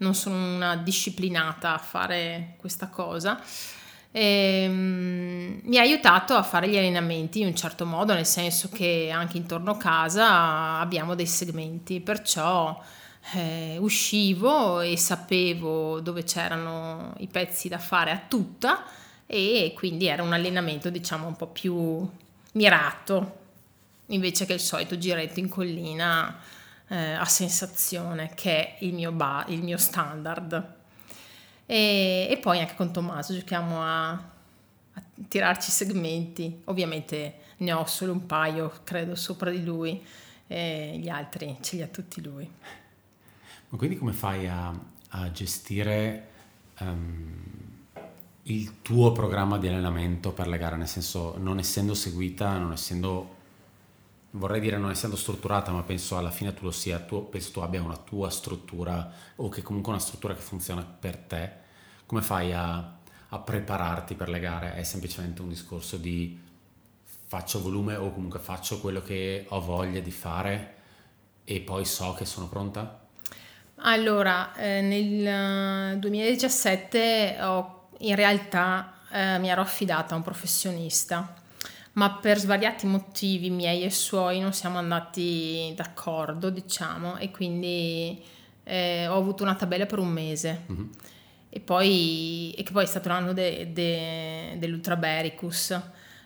[0.02, 3.40] non sono una disciplinata a fare questa cosa,
[4.10, 8.68] e, um, mi ha aiutato a fare gli allenamenti in un certo modo, nel senso
[8.68, 12.78] che anche intorno a casa abbiamo dei segmenti, perciò
[13.34, 18.84] eh, uscivo e sapevo dove c'erano i pezzi da fare a tutta
[19.26, 22.06] e quindi era un allenamento diciamo un po' più
[22.52, 23.40] mirato
[24.06, 26.36] invece che il solito giretto in collina
[26.92, 30.74] eh, a sensazione che è il mio, ba- il mio standard.
[31.64, 36.60] E, e poi anche con Tommaso giochiamo a, a tirarci segmenti.
[36.66, 40.04] Ovviamente ne ho solo un paio, credo, sopra di lui,
[40.46, 42.50] e gli altri ce li ha tutti lui.
[43.68, 44.70] Ma quindi come fai a,
[45.10, 46.28] a gestire
[46.80, 47.40] um,
[48.42, 50.76] il tuo programma di allenamento per le gare?
[50.76, 53.36] Nel senso, non essendo seguita, non essendo,
[54.32, 57.60] vorrei dire non essendo strutturata, ma penso alla fine tu lo sia, tu, penso tu
[57.60, 61.60] abbia una tua struttura o che comunque una struttura che funziona per te
[62.06, 62.92] come fai a,
[63.28, 64.74] a prepararti per le gare?
[64.74, 66.38] È semplicemente un discorso di
[67.26, 70.74] faccio volume o comunque faccio quello che ho voglia di fare
[71.44, 73.00] e poi so che sono pronta?
[73.76, 81.34] Allora, eh, nel 2017 ho, in realtà eh, mi ero affidata a un professionista,
[81.94, 88.22] ma per svariati motivi miei e suoi non siamo andati d'accordo, diciamo, e quindi
[88.64, 90.64] eh, ho avuto una tabella per un mese.
[90.70, 90.88] Mm-hmm
[91.54, 95.78] e poi, e che poi è stato l'anno de, de, dell'Ultra Bericus.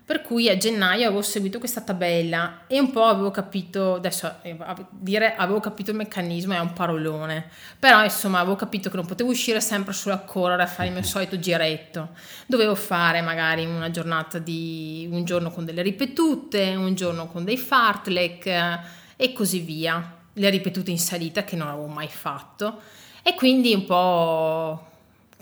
[0.07, 4.57] Per cui a gennaio avevo seguito questa tabella e un po' avevo capito, adesso eh,
[4.89, 9.31] dire avevo capito il meccanismo è un parolone, però insomma avevo capito che non potevo
[9.31, 12.11] uscire sempre solo a correre a fare il mio solito giretto,
[12.47, 17.59] dovevo fare magari una giornata di un giorno con delle ripetute, un giorno con dei
[17.59, 18.79] fartlek eh,
[19.17, 22.81] e così via, le ripetute in salita che non avevo mai fatto.
[23.25, 24.87] E quindi un po'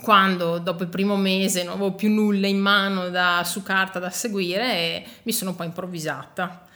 [0.05, 4.11] quando dopo il primo mese non avevo più nulla in mano da, su carta da
[4.11, 6.67] seguire mi sono un po' improvvisata.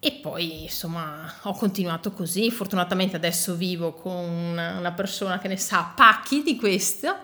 [0.00, 5.92] E poi insomma ho continuato così, fortunatamente adesso vivo con una persona che ne sa
[5.94, 7.14] pacchi di questo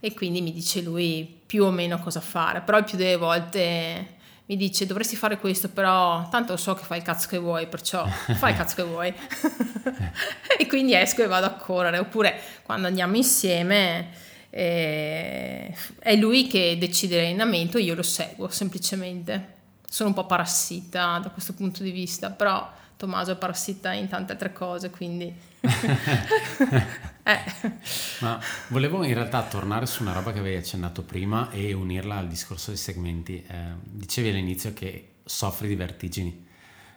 [0.00, 4.15] e quindi mi dice lui più o meno cosa fare, però il più delle volte
[4.46, 8.06] mi dice dovresti fare questo, però tanto so che fai il cazzo che vuoi, perciò
[8.36, 9.12] fai il cazzo che vuoi.
[10.58, 14.10] e quindi esco e vado a correre, oppure quando andiamo insieme
[14.50, 19.54] eh, è lui che decide l'allenamento, io lo seguo semplicemente.
[19.88, 24.32] Sono un po' parassita da questo punto di vista, però Tommaso è parassita in tante
[24.32, 25.34] altre cose, quindi...
[27.26, 27.72] eh.
[28.20, 32.28] Ma volevo in realtà tornare su una roba che avevi accennato prima e unirla al
[32.28, 33.44] discorso dei segmenti.
[33.44, 36.46] Eh, dicevi all'inizio che soffri di vertigini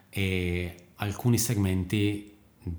[0.08, 2.36] e alcuni segmenti,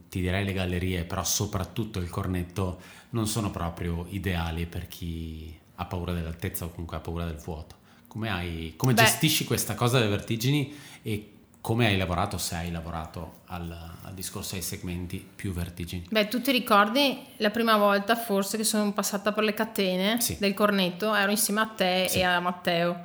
[0.09, 5.85] ti direi le gallerie, però soprattutto il cornetto, non sono proprio ideali per chi ha
[5.85, 7.75] paura dell'altezza o comunque ha paura del vuoto.
[8.07, 13.41] Come, hai, come gestisci questa cosa delle vertigini e come hai lavorato, se hai lavorato
[13.47, 16.07] al, al, discorso ai segmenti più vertigini?
[16.09, 20.37] Beh, tu ti ricordi la prima volta forse che sono passata per le catene sì.
[20.39, 22.17] del cornetto, ero insieme a te sì.
[22.17, 23.03] e a Matteo.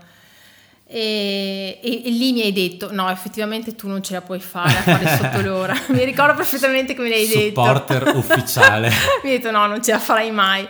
[0.88, 4.70] E, e, e, lì mi hai detto: No, effettivamente tu non ce la puoi fare
[4.70, 5.74] a fare sotto l'ora.
[5.88, 7.62] mi ricordo perfettamente come l'hai detto.
[7.62, 8.88] Supporter ufficiale.
[9.22, 10.66] mi hai detto: No, non ce la farai mai.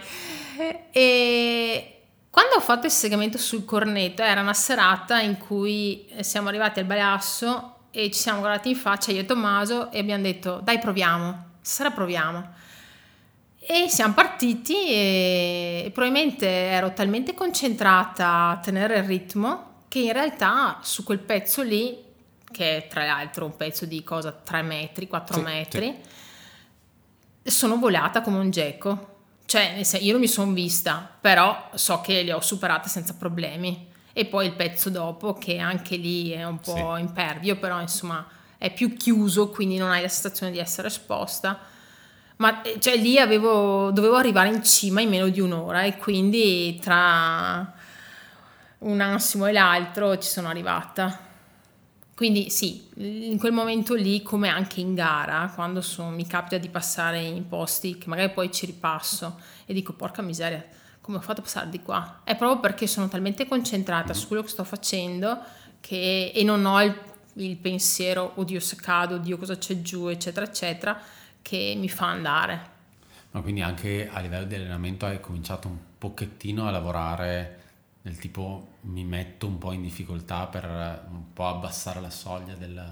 [0.91, 6.81] E quando ho fatto il segmento sul cornetto, era una serata in cui siamo arrivati
[6.81, 10.79] al Balasso e ci siamo guardati in faccia io e Tommaso e abbiamo detto dai
[10.79, 12.53] proviamo, stasera proviamo.
[13.59, 20.79] E siamo partiti e probabilmente ero talmente concentrata a tenere il ritmo che in realtà
[20.83, 21.97] su quel pezzo lì,
[22.53, 25.99] che è tra l'altro un pezzo di cosa 3 metri, 4 sì, metri,
[27.43, 27.51] sì.
[27.51, 29.15] sono volata come un geco.
[29.47, 33.95] Cioè, io non mi sono vista, però so che le ho superate senza problemi.
[34.19, 37.01] E poi il pezzo dopo, che anche lì è un po' sì.
[37.01, 38.27] impervio, però insomma
[38.57, 41.75] è più chiuso, quindi non hai la sensazione di essere esposta
[42.37, 46.79] ma eh, cioè, lì avevo, dovevo arrivare in cima in meno di un'ora e quindi
[46.81, 47.73] tra
[48.79, 51.25] un ansimo e l'altro ci sono arrivata.
[52.15, 56.69] Quindi sì, in quel momento lì, come anche in gara, quando so, mi capita di
[56.71, 60.65] passare in posti che magari poi ci ripasso e dico porca miseria,
[61.07, 62.23] come ho fatto a passare di qua?
[62.25, 65.39] È proprio perché sono talmente concentrata su quello che sto facendo
[65.79, 67.01] che, e non ho il,
[67.35, 71.01] il pensiero, oddio se cado, oddio cosa c'è giù, eccetera, eccetera,
[71.41, 72.75] che mi fa andare.
[73.31, 77.61] Ma quindi anche a livello di allenamento hai cominciato un pochettino a lavorare
[78.03, 80.65] del tipo mi metto un po' in difficoltà per
[81.09, 82.85] un po' abbassare la soglia del...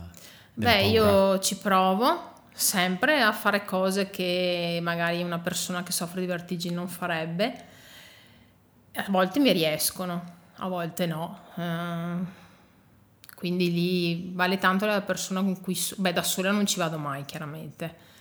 [0.55, 6.27] Beh, io ci provo sempre a fare cose che magari una persona che soffre di
[6.27, 7.73] vertigini non farebbe.
[8.97, 10.25] A volte mi riescono,
[10.57, 11.41] a volte no.
[11.55, 12.25] Uh,
[13.35, 15.79] quindi lì vale tanto la persona con cui...
[15.97, 18.13] Beh, da sola non ci vado mai, chiaramente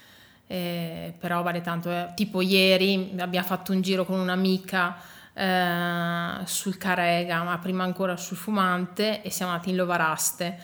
[0.47, 1.89] eh, però vale tanto.
[1.89, 2.11] Eh.
[2.15, 4.97] Tipo ieri abbiamo fatto un giro con un'amica
[5.33, 10.59] eh, sul Carega, ma prima ancora sul Fumante e siamo andati in Lovaraste.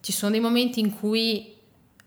[0.00, 1.58] Ci sono dei momenti in cui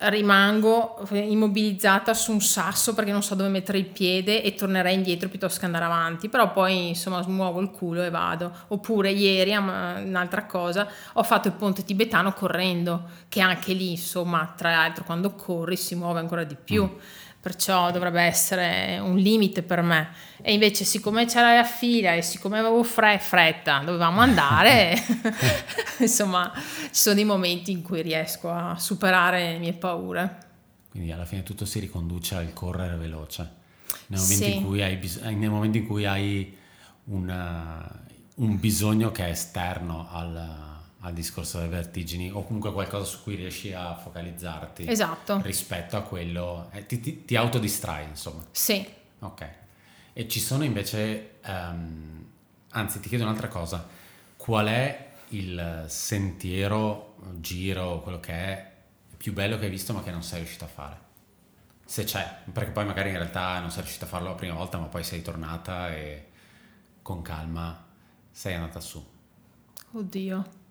[0.09, 5.29] rimango immobilizzata su un sasso perché non so dove mettere il piede e tornerei indietro
[5.29, 8.51] piuttosto che andare avanti, però poi insomma smuovo il culo e vado.
[8.67, 14.71] Oppure ieri, un'altra cosa, ho fatto il ponte tibetano correndo, che anche lì insomma tra
[14.71, 16.83] l'altro quando corri si muove ancora di più.
[16.83, 20.11] Mm perciò dovrebbe essere un limite per me.
[20.41, 24.95] E invece, siccome c'era la fila e siccome avevo fre- fretta, dovevamo andare,
[25.99, 30.37] insomma, ci sono dei momenti in cui riesco a superare le mie paure.
[30.89, 33.41] Quindi alla fine tutto si riconduce al correre veloce.
[34.07, 34.55] Nel momento sì.
[34.55, 36.55] in cui hai, bis- nel momento in cui hai
[37.05, 38.03] una,
[38.35, 40.72] un bisogno che è esterno al
[41.05, 45.41] al discorso delle vertigini o comunque qualcosa su cui riesci a focalizzarti esatto.
[45.41, 48.43] rispetto a quello eh, ti, ti, ti, autodistrai insomma.
[48.51, 48.85] Sì.
[49.19, 49.49] Ok.
[50.13, 52.25] E ci sono invece um,
[52.69, 53.85] anzi ti chiedo un'altra cosa.
[54.37, 58.71] Qual è il sentiero giro quello che è
[59.17, 61.01] più bello che hai visto ma che non sei riuscito a fare?
[61.85, 64.77] Se c'è perché poi magari in realtà non sei riuscito a farlo la prima volta
[64.77, 66.29] ma poi sei tornata e
[67.01, 67.87] con calma
[68.31, 69.05] sei andata su.
[69.91, 70.61] Oddio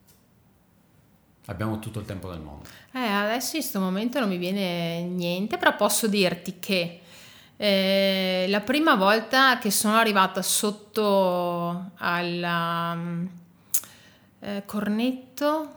[1.46, 2.68] Abbiamo tutto il tempo del mondo.
[2.92, 7.00] Eh, adesso in questo momento non mi viene niente, però posso dirti che
[7.56, 13.30] eh, la prima volta che sono arrivata sotto al um,
[14.40, 15.74] eh, cornetto,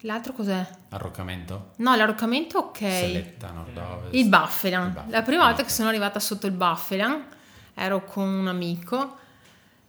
[0.00, 0.66] l'altro cos'è?
[0.90, 1.72] Arroccamento?
[1.76, 2.78] No, l'arroccamento ok.
[2.78, 4.14] Seletta, nord-ovest.
[4.14, 5.04] Il Buffalan.
[5.08, 7.28] La prima volta che sono arrivata sotto il Buffalan,
[7.74, 9.16] ero con un amico,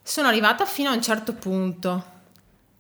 [0.02, 2.14] sono arrivata fino a un certo punto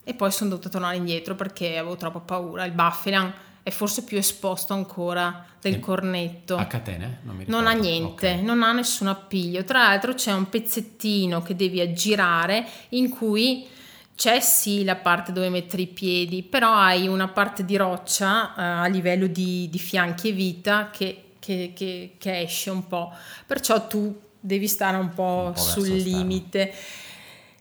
[0.07, 2.63] e poi sono dovuta tornare indietro perché avevo troppa paura.
[2.63, 6.55] Il Buffalan è forse più esposto ancora del e cornetto.
[6.55, 7.21] A catene?
[7.23, 8.43] Non, non ha niente, okay.
[8.43, 9.63] non ha nessun appiglio.
[9.63, 13.67] Tra l'altro c'è un pezzettino che devi aggirare in cui
[14.15, 18.83] c'è sì la parte dove mettere i piedi, però hai una parte di roccia uh,
[18.83, 23.11] a livello di, di, fianchi e vita che, che, che, che, esce un po'.
[23.47, 26.69] Perciò tu devi stare un po', un po sul limite.
[26.69, 27.04] Esterno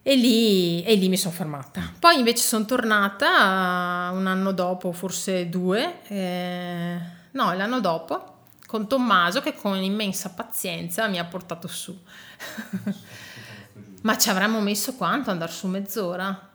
[0.07, 1.95] e lì, e lì mi sono fermata.
[1.99, 9.41] Poi invece sono tornata un anno dopo, forse due, eh, no, l'anno dopo, con Tommaso
[9.41, 11.97] che con immensa pazienza mi ha portato su.
[14.03, 15.31] Ma ci avremmo messo quanto?
[15.31, 16.51] Andare su mezz'ora?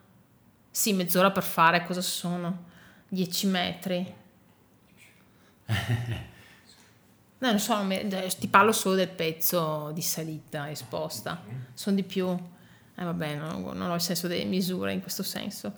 [0.70, 2.66] Sì, mezz'ora per fare cosa sono?
[3.08, 4.14] 10 metri.
[5.66, 5.76] No,
[7.50, 7.84] non so,
[8.38, 11.42] ti parlo solo del pezzo di salita esposta,
[11.74, 12.38] sono di più
[13.00, 15.74] eh, vabbè, non, non ho il senso delle misure in questo senso.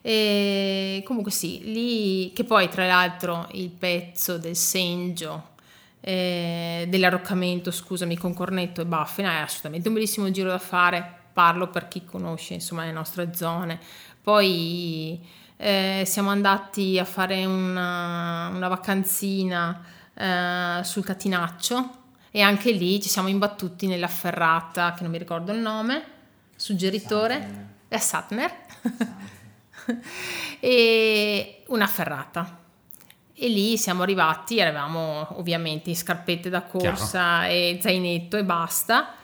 [0.00, 5.52] E comunque sì, lì che poi tra l'altro il pezzo del Sengio
[6.00, 11.68] eh, dell'arroccamento, scusami, con cornetto e baffina è assolutamente un bellissimo giro da fare, parlo
[11.68, 13.78] per chi conosce insomma le nostre zone.
[14.22, 15.20] Poi
[15.56, 19.82] eh, siamo andati a fare una, una vacanzina
[20.14, 25.52] eh, sul Catinaccio e anche lì ci siamo imbattuti nella ferrata, che non mi ricordo
[25.52, 26.13] il nome,
[26.56, 28.52] suggeritore è Satner
[30.60, 32.60] e una ferrata
[33.34, 37.52] E lì siamo arrivati, eravamo ovviamente in scarpette da corsa Chiaro.
[37.52, 39.14] e zainetto e basta.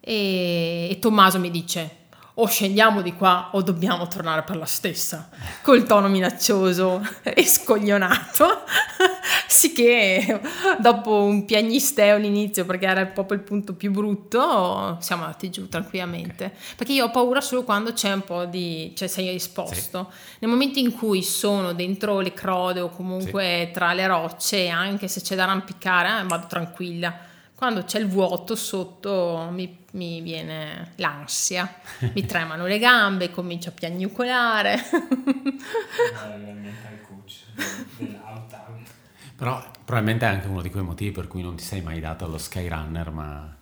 [0.00, 1.96] E, e Tommaso mi dice:
[2.40, 5.28] o scendiamo di qua o dobbiamo tornare per la stessa,
[5.62, 8.62] col tono minaccioso e scoglionato.
[9.48, 10.40] Sicché
[10.78, 16.44] dopo un piagnisteo all'inizio, perché era proprio il punto più brutto, siamo andati giù tranquillamente.
[16.44, 16.58] Okay.
[16.76, 18.92] Perché io ho paura solo quando c'è un po' di...
[18.94, 20.10] cioè sei esposto.
[20.10, 20.36] Sì.
[20.40, 23.72] Nel momento in cui sono dentro le crode o comunque sì.
[23.72, 27.26] tra le rocce, anche se c'è da arrampicare, eh, vado tranquilla
[27.58, 31.68] quando c'è il vuoto sotto mi, mi viene l'ansia,
[32.14, 34.78] mi tremano le gambe, comincio a piagnucolare.
[39.34, 42.24] Però probabilmente è anche uno di quei motivi per cui non ti sei mai dato
[42.24, 43.57] allo Skyrunner, ma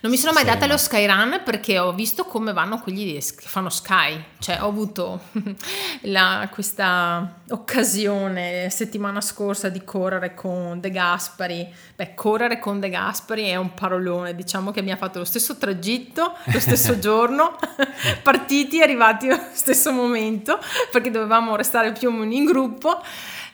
[0.00, 3.68] non mi sono mai data lo Skyrun perché ho visto come vanno quelli che fanno
[3.68, 5.20] Sky, cioè ho avuto
[6.02, 11.68] la, questa occasione settimana scorsa di correre con De Gaspari.
[11.96, 15.58] Beh, correre con De Gaspari è un parolone, diciamo che mi ha fatto lo stesso
[15.58, 17.58] tragitto, lo stesso giorno,
[18.22, 20.58] partiti e arrivati allo stesso momento
[20.90, 23.02] perché dovevamo restare più o meno in gruppo.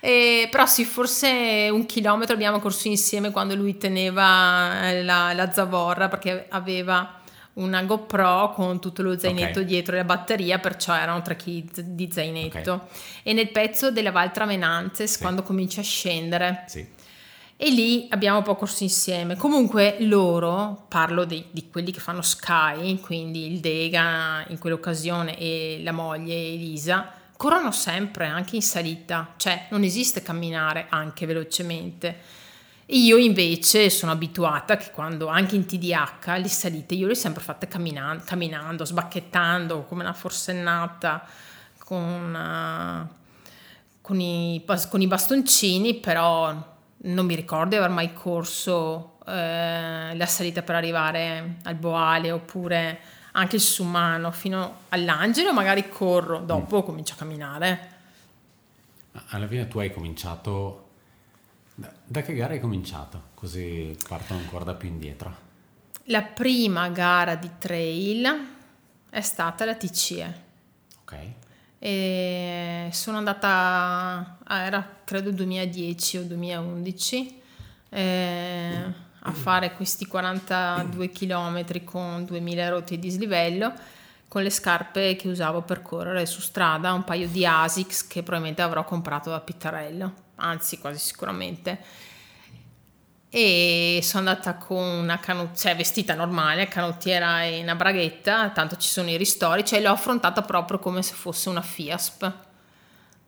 [0.06, 5.50] Eh, però sì, forse un chilometro abbiamo corso insieme quando lui teneva eh, la, la
[5.50, 7.22] zavorra perché aveva
[7.54, 9.64] una GoPro con tutto lo zainetto okay.
[9.64, 12.72] dietro e la batteria, perciò erano 3 kg di zainetto.
[12.72, 12.86] Okay.
[13.24, 15.20] E nel pezzo della Val Tramenanzes, sì.
[15.20, 16.86] quando comincia a scendere, sì.
[17.56, 19.34] e lì abbiamo un po' corso insieme.
[19.34, 25.80] Comunque loro, parlo di, di, quelli che fanno Sky, quindi il Dega in quell'occasione e
[25.82, 32.44] la moglie Elisa, corrono sempre, anche in salita, cioè non esiste camminare anche velocemente.
[32.90, 37.42] Io invece sono abituata che quando anche in TDH le salite io le ho sempre
[37.42, 41.26] fatte camminando, camminando sbacchettando come una forsennata
[41.78, 43.14] con, uh,
[44.00, 50.26] con, i, con, i, bastoncini, però non mi ricordo di aver mai corso eh, la
[50.26, 53.00] salita per arrivare al Boale oppure
[53.36, 56.84] anche il sumano fino all'angelo, magari corro, dopo mm.
[56.84, 57.90] comincio a camminare.
[59.28, 60.84] Alla fine tu hai cominciato...
[61.74, 63.24] Da, da che gara hai cominciato?
[63.34, 65.44] Così parto ancora da più indietro.
[66.04, 68.26] La prima gara di trail
[69.10, 70.42] è stata la TCE.
[71.02, 71.16] Ok.
[71.78, 77.42] E sono andata, era credo 2010 o 2011.
[77.90, 83.72] Eh, a fare questi 42 km con 2000 rotte di dislivello
[84.28, 88.62] con le scarpe che usavo per correre su strada, un paio di Asics che probabilmente
[88.62, 91.78] avrò comprato da Pittarello, anzi quasi sicuramente.
[93.28, 98.88] E sono andata con una canottiera, cioè vestita normale, canottiera e una braghetta, tanto ci
[98.88, 102.32] sono i ristori, cioè l'ho affrontata proprio come se fosse una Fiasp.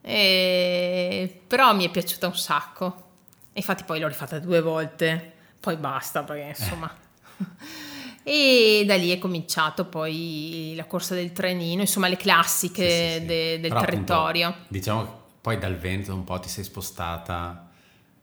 [0.01, 1.43] E...
[1.47, 3.07] Però mi è piaciuta un sacco.
[3.53, 5.37] Infatti poi l'ho rifatta due volte
[5.69, 6.91] poi basta perché insomma...
[8.25, 13.19] E da lì è cominciato poi la corsa del trenino, insomma le classiche sì, sì,
[13.21, 13.25] sì.
[13.25, 14.49] De, del Però territorio.
[14.49, 17.71] Appunto, diciamo che poi dal Veneto un po' ti sei spostata,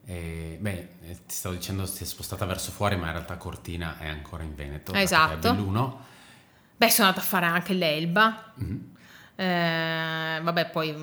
[0.06, 0.90] e, beh,
[1.26, 4.54] ti stavo dicendo ti sei spostata verso fuori, ma in realtà Cortina è ancora in
[4.54, 4.94] Veneto.
[4.94, 5.34] Esatto.
[5.34, 6.06] È Belluno.
[6.78, 8.54] Beh, sono andata a fare anche l'Elba.
[8.62, 8.78] Mm-hmm.
[9.38, 10.96] Eh, vabbè, poi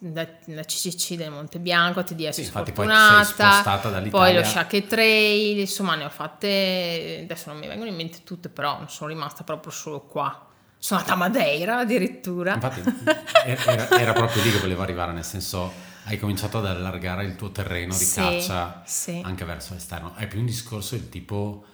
[0.00, 5.94] la, la CCC del Monte Bianco, TDS sì, sfortunata, poi, poi lo Shake Trail, insomma
[5.94, 10.00] ne ho fatte, adesso non mi vengono in mente tutte, però sono rimasta proprio solo
[10.02, 10.46] qua.
[10.76, 12.54] Sono andata a Madeira addirittura.
[12.54, 12.82] Infatti
[13.46, 15.72] era, era proprio lì che volevo arrivare, nel senso
[16.04, 19.20] hai cominciato ad allargare il tuo terreno di sì, caccia sì.
[19.24, 20.14] anche verso l'esterno.
[20.14, 21.64] È più un discorso del tipo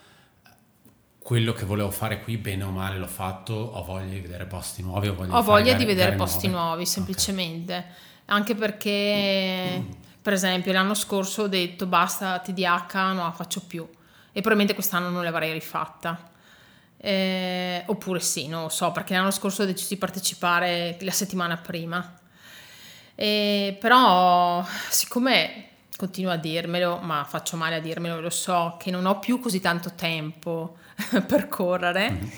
[1.25, 4.83] quello che volevo fare qui, bene o male, l'ho fatto, ho voglia di vedere posti
[4.83, 5.09] nuovi.
[5.09, 6.67] Ho voglia, ho di, voglia di vedere posti nuove.
[6.67, 7.77] nuovi, semplicemente.
[7.77, 7.93] Okay.
[8.27, 9.91] Anche perché, mm.
[10.21, 13.85] per esempio, l'anno scorso ho detto basta TDH, non la faccio più.
[13.85, 16.31] E probabilmente quest'anno non l'avrei rifatta.
[16.99, 21.57] Eh, oppure sì, non lo so, perché l'anno scorso ho deciso di partecipare la settimana
[21.57, 22.19] prima.
[23.15, 29.07] Eh, però, siccome continuo a dirmelo, ma faccio male a dirmelo, lo so, che non
[29.07, 30.77] ho più così tanto tempo
[31.27, 32.29] per correre mm-hmm.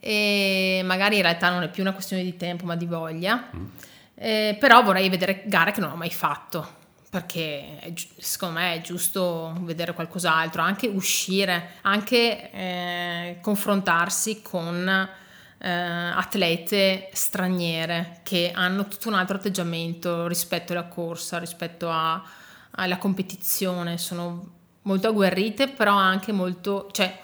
[0.00, 3.66] e magari in realtà non è più una questione di tempo ma di voglia, mm.
[4.14, 6.80] eh, però vorrei vedere gare che non ho mai fatto
[7.12, 15.10] perché secondo me è giusto vedere qualcos'altro, anche uscire, anche eh, confrontarsi con
[15.58, 22.22] eh, atlete straniere che hanno tutto un altro atteggiamento rispetto alla corsa, rispetto a,
[22.70, 24.50] alla competizione, sono
[24.82, 27.14] molto agguerrite, però anche molto, cioè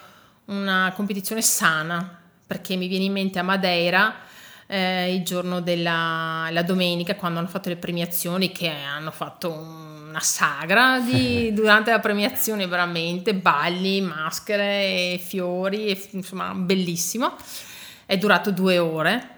[0.49, 4.15] una competizione sana, perché mi viene in mente a Madeira
[4.67, 10.21] eh, il giorno della domenica, quando hanno fatto le premiazioni, che hanno fatto un una
[10.21, 17.37] sagra di, durante la premiazione, veramente, balli, maschere, fiori, e, insomma, bellissimo.
[18.05, 19.29] È durato due ore,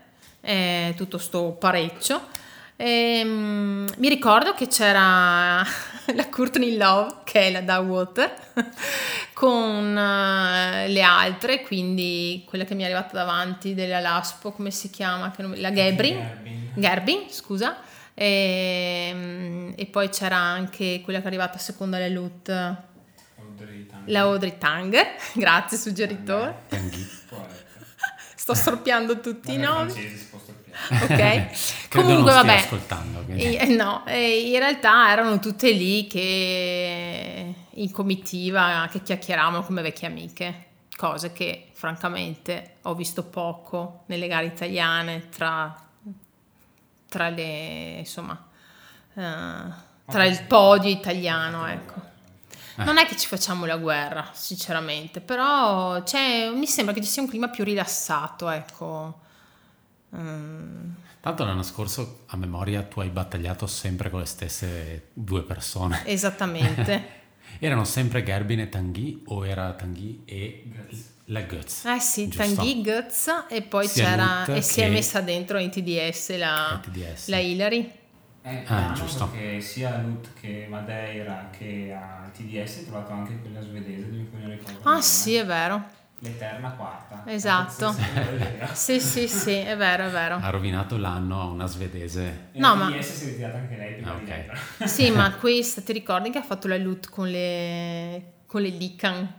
[0.41, 2.29] eh, tutto sto parecchio.
[2.77, 5.63] E, um, mi ricordo che c'era
[6.15, 8.35] la Courtney Love, che è la da Water,
[9.33, 14.91] con uh, le altre, quindi quella che mi è arrivata davanti della Laspo, come si
[14.91, 15.33] chiama?
[15.57, 16.17] La Gabri,
[16.75, 17.79] Gerbin, scusa,
[18.15, 22.49] e, e, poi c'era anche quella che è arrivata seconda alle Lut,
[24.07, 26.69] la Audrey Tanger, grazie suggeritore.
[28.35, 29.93] Sto storpiando tutti i nomi
[30.91, 31.89] ok?
[31.91, 39.03] Comunque vabbè, ascoltando, eh, no, eh, in realtà erano tutte lì che in comitiva che
[39.03, 40.67] chiacchieravano come vecchie amiche,
[40.97, 45.75] cose che francamente ho visto poco nelle gare italiane tra,
[47.09, 48.49] tra le insomma
[49.15, 49.23] uh,
[50.11, 52.09] tra il podio italiano, ecco.
[52.77, 56.03] Non è che ci facciamo la guerra, sinceramente, però
[56.55, 59.29] mi sembra che ci sia un clima più rilassato, ecco.
[60.17, 60.91] Mm.
[61.21, 66.03] Tanto l'anno scorso a memoria tu hai battagliato sempre con le stesse due persone.
[66.07, 67.19] Esattamente.
[67.59, 70.65] Erano sempre Gerbin e Tanguy o era Tanguy e
[71.27, 71.85] la Götz?
[71.85, 72.55] Eh sì, giusto?
[72.55, 77.29] Tanguy, Götz e poi Sia c'era e si è messa dentro in TDS la, TDS.
[77.29, 77.93] la Hillary.
[78.43, 79.29] Eh, ah, giusto.
[79.29, 84.41] Perché sia Lut che Madeira che a TDS hai trovato anche quella svedese di cui
[84.41, 84.89] non ricordo.
[84.89, 87.23] Ah sì, è vero l'eterna quarta.
[87.27, 87.95] Esatto.
[88.73, 90.37] sì, sì, sì, è vero, è vero.
[90.37, 92.49] Ha rovinato l'anno a una svedese.
[92.53, 93.01] E no, ma...
[93.01, 94.87] si è ritirata anche lei prima ah, okay.
[94.87, 99.35] Sì, ma questa, ti ricordi che ha fatto la loot con le, con le Lican?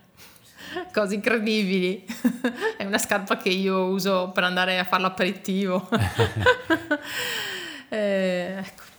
[0.93, 2.05] Cose incredibili.
[2.77, 5.89] è una scarpa che io uso per andare a fare l'aperitivo.
[7.89, 8.89] eh, ecco.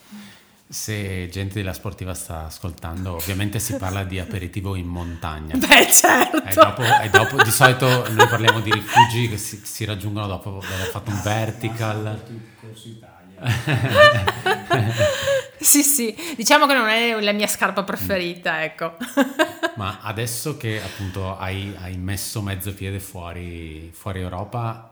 [0.73, 5.55] Se gente della sportiva sta ascoltando, ovviamente si parla di aperitivo in montagna.
[5.55, 6.43] Beh, certo.
[6.45, 10.63] E dopo, e dopo di solito noi parliamo di rifugi che si, si raggiungono dopo
[10.65, 12.25] aver fatto un vertical.
[15.61, 18.97] sì, sì, diciamo che non è la mia scarpa preferita, ecco.
[19.77, 24.92] Ma adesso che appunto hai, hai messo mezzo piede fuori, fuori Europa,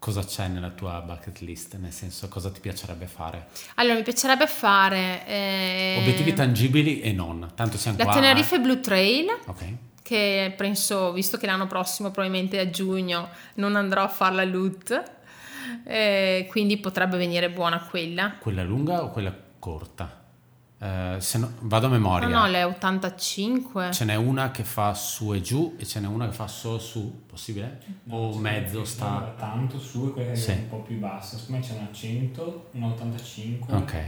[0.00, 1.76] cosa c'è nella tua bucket list?
[1.76, 3.48] Nel senso, cosa ti piacerebbe fare?
[3.76, 5.24] Allora, mi piacerebbe fare...
[5.26, 8.14] Eh, Obiettivi tangibili e non, tanto siamo la qua...
[8.14, 9.26] Tenerife Blue Trail.
[9.46, 9.64] Ok.
[10.02, 15.02] Che penso, visto che l'anno prossimo, probabilmente a giugno, non andrò a fare la loot,
[15.84, 18.34] eh, quindi potrebbe venire buona quella.
[18.40, 20.19] Quella lunga o quella corta?
[20.82, 22.26] Eh, se no, vado a memoria.
[22.26, 23.92] No, no, le 85.
[23.92, 26.78] Ce n'è una che fa su e giù e ce n'è una che fa solo
[26.78, 27.80] su, possibile?
[28.04, 29.34] No, o mezzo sta?
[29.36, 30.52] Tanto su e quella sì.
[30.52, 31.36] è un po' più bassa.
[31.36, 33.76] Secondo me c'è una 100, una 85.
[33.76, 34.04] Ok.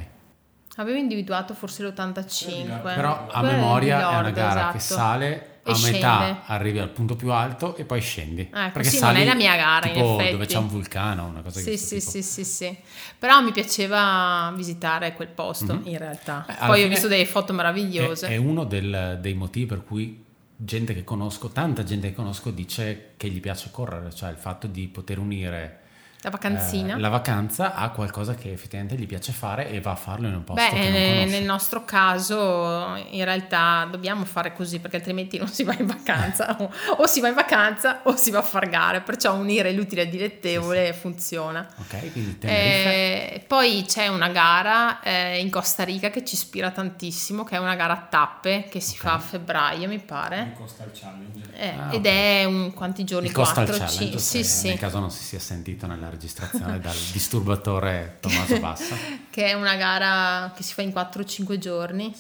[0.77, 2.83] Avevo individuato forse l'85.
[2.83, 4.73] Però a memoria è una gara esatto.
[4.73, 5.99] che sale a scende.
[5.99, 8.43] metà arrivi al punto più alto e poi scendi.
[8.53, 10.31] Ecco, perché sì, non è la mia gara tipo in effetti.
[10.33, 12.77] dove c'è un vulcano, una cosa sì, sì, sì, sì, sì,
[13.19, 15.87] Però mi piaceva visitare quel posto mm-hmm.
[15.87, 16.47] in realtà.
[16.49, 18.27] Eh, poi ho visto delle foto meravigliose.
[18.27, 20.25] È, è uno del, dei motivi per cui
[20.57, 24.67] gente che conosco, tanta gente che conosco dice che gli piace correre, cioè il fatto
[24.67, 25.82] di poter unire
[26.23, 26.95] la vacanzina?
[26.95, 30.35] Eh, la vacanza ha qualcosa che effettivamente gli piace fare e va a farlo in
[30.35, 35.49] un posto Beh, nel, nel nostro caso in realtà dobbiamo fare così perché altrimenti non
[35.49, 38.69] si va in vacanza o, o, si va in vacanza o si va a far
[38.69, 40.99] gare, perciò unire l'utile al dilettevole sì, sì.
[41.01, 41.67] funziona.
[41.79, 47.43] Ok, quindi eh, Poi c'è una gara eh, in Costa Rica che ci ispira tantissimo,
[47.43, 49.11] che è una gara a tappe che si okay.
[49.11, 50.53] fa a febbraio mi pare.
[50.53, 51.51] Il Coastal Challenge.
[51.57, 52.43] Eh, ah, ed okay.
[52.43, 53.27] è un quanti giorni?
[53.27, 54.69] Il Coastal 4, Challenge, sì, sì.
[54.69, 58.97] nel caso non si sia sentito nella registrazione dal disturbatore Tommaso Bassa.
[59.31, 62.15] che è una gara che si fa in 4-5 giorni,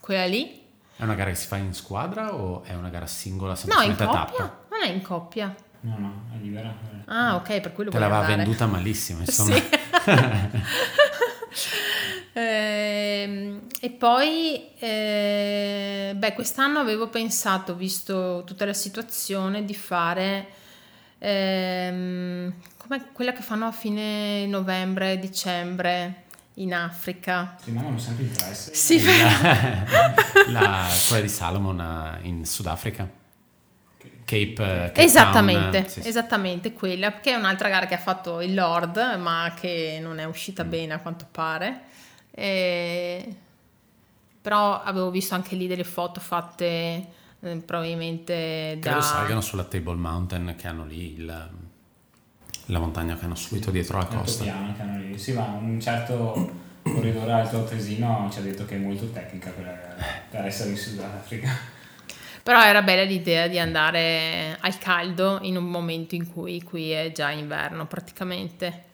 [0.00, 0.58] quella lì.
[0.96, 4.10] È una gara che si fa in squadra o è una gara singola semplicemente no,
[4.10, 4.44] in coppia?
[4.44, 4.66] Tappa?
[4.70, 5.54] Non è in coppia.
[5.82, 6.74] No, no, è libera.
[7.06, 9.54] Ah, ok, per quello Te l'aveva venduta malissimo, insomma.
[9.54, 9.68] Sì.
[12.38, 20.48] eh, e poi, eh, beh, quest'anno avevo pensato, visto tutta la situazione, di fare
[21.20, 22.52] ehm,
[22.90, 26.24] come quella che fanno a fine novembre, dicembre
[26.54, 27.56] in Africa.
[27.62, 28.72] Ti mandano sempre il press.
[28.72, 29.84] Sì, la,
[30.50, 33.08] la, quella di Salomon eh, in Sudafrica.
[34.24, 38.54] Cape, Cape esattamente, Town, sì, esattamente quella, che è un'altra gara che ha fatto il
[38.54, 40.68] Lord, ma che non è uscita mm.
[40.68, 41.82] bene a quanto pare.
[42.32, 43.36] E...
[44.40, 46.64] Però avevo visto anche lì delle foto fatte
[47.40, 48.90] eh, probabilmente da...
[48.90, 51.50] Credo salgano sulla Table Mountain che hanno lì il,
[52.70, 54.44] la montagna che hanno subito dietro la costa.
[54.44, 55.18] Piano che hanno lì.
[55.18, 59.96] Si va un certo corridore alto tesino ci ha detto che è molto tecnica per,
[60.30, 61.78] per essere in Sudafrica.
[62.42, 67.12] Però era bella l'idea di andare al caldo in un momento in cui qui è
[67.12, 68.84] già inverno praticamente.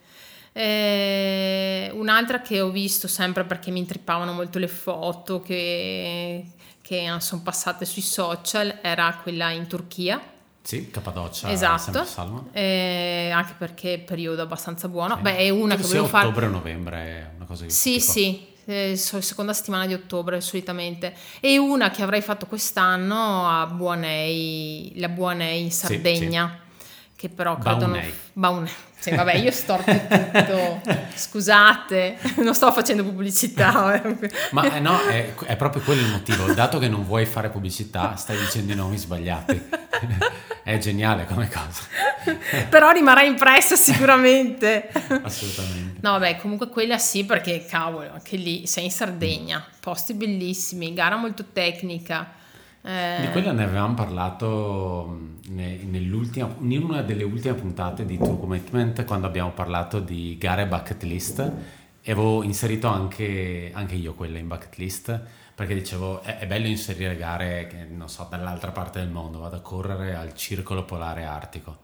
[0.52, 6.44] Eh, un'altra che ho visto sempre perché mi intrippavano molto le foto che,
[6.82, 10.20] che sono passate sui social era quella in Turchia.
[10.66, 12.04] Sì, Cappadocia, esatto,
[12.50, 15.14] eh, anche perché è periodo abbastanza buono.
[15.14, 15.22] Sì.
[15.22, 16.26] Beh, è una Credo che volevo fare.
[16.26, 18.10] ottobre o novembre, una cosa di Sì, tipo.
[18.12, 21.14] sì, eh, seconda settimana di ottobre solitamente.
[21.38, 26.48] E una che avrei fatto quest'anno a Buonei, la Buonei in Sardegna.
[26.48, 26.64] Sì, sì
[27.16, 28.12] che però credo Baunei.
[28.34, 28.72] Baunei.
[28.98, 30.80] Sì, vabbè, io storco tutto.
[31.14, 33.74] Scusate, non sto facendo pubblicità.
[34.06, 34.30] Eh.
[34.50, 36.52] Ma eh, no, è, è, proprio quello il motivo.
[36.52, 39.68] Dato che non vuoi fare pubblicità, stai dicendo i nomi sbagliati.
[40.62, 41.82] è geniale come cosa.
[42.68, 44.88] Però rimarrà impressa sicuramente.
[45.22, 46.00] Assolutamente.
[46.00, 51.16] No, vabbè, comunque quella sì, perché cavolo, anche lì sei in Sardegna, posti bellissimi, gara
[51.16, 52.44] molto tecnica
[52.86, 53.18] eh...
[53.20, 59.26] Di quella ne avevamo parlato nell'ultima, in una delle ultime puntate di True Commitment quando
[59.26, 61.52] abbiamo parlato di gare bucket list
[62.00, 65.20] e avevo inserito anche, anche io quella in bucket list
[65.52, 69.56] perché dicevo è, è, bello inserire gare che non so dall'altra parte del mondo vado
[69.56, 71.78] a correre al circolo polare artico.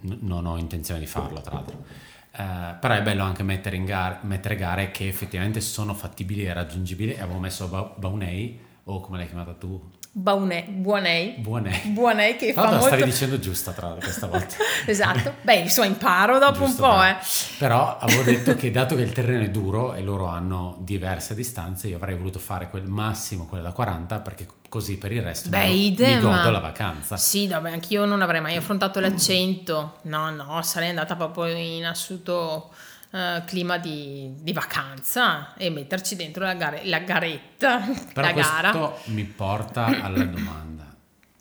[0.00, 1.84] Non ho intenzione di farlo tra l'altro.
[2.32, 6.52] Uh, però è bello anche mettere, in gare, mettere gare che effettivamente sono fattibili e
[6.52, 11.36] raggiungibili avevo messo ba- Baunei o come l'hai chiamata tu Baunei, Buonei.
[11.38, 11.80] Buonei.
[11.84, 12.86] Buonei che fa molto...
[12.86, 14.56] stavi dicendo giusta tra questa volta.
[14.86, 15.34] esatto.
[15.42, 17.16] Beh, insomma, imparo dopo Giusto, un po', eh.
[17.58, 21.86] Però avevo detto che dato che il terreno è duro e loro hanno diverse distanze,
[21.86, 25.66] io avrei voluto fare quel massimo, quella da 40, perché così per il resto Beh,
[25.66, 26.16] mi, idem.
[26.16, 27.16] mi godo la vacanza.
[27.16, 29.98] Sì, vabbè, anch'io non avrei mai affrontato l'accento.
[30.02, 32.70] No, no, sarei andata proprio in assoluto
[33.10, 37.80] uh, clima di, di, vacanza e metterci dentro la, gare, la garetta,
[38.12, 38.70] Però la gara.
[38.70, 40.94] Questo mi porta alla domanda.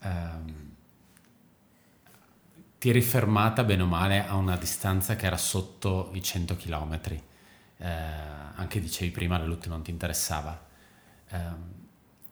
[0.03, 0.57] Um,
[2.79, 6.99] ti eri fermata bene o male a una distanza che era sotto i 100 km.
[7.77, 7.87] Eh,
[8.55, 10.65] anche dicevi prima la LUT non ti interessava.
[11.29, 11.37] Eh,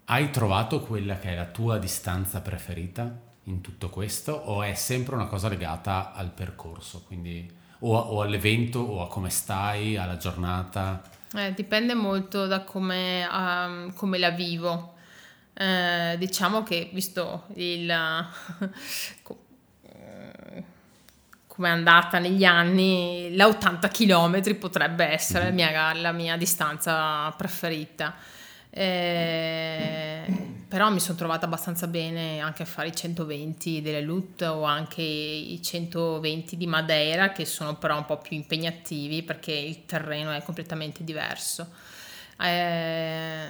[0.05, 5.15] hai trovato quella che è la tua distanza preferita in tutto questo o è sempre
[5.15, 7.03] una cosa legata al percorso?
[7.03, 11.01] Quindi o, o all'evento o a come stai, alla giornata?
[11.35, 14.95] Eh, dipende molto da come, um, come la vivo.
[15.53, 17.91] Eh, diciamo che visto il
[21.57, 25.57] come è andata negli anni, la 80 km potrebbe essere mm-hmm.
[25.57, 28.13] la, mia, la mia distanza preferita.
[28.79, 30.21] Eh,
[30.67, 35.01] però mi sono trovata abbastanza bene anche a fare i 120 delle LUT o anche
[35.01, 40.43] i 120 di Madeira che sono però un po' più impegnativi perché il terreno è
[40.43, 41.67] completamente diverso.
[42.39, 43.47] Eh,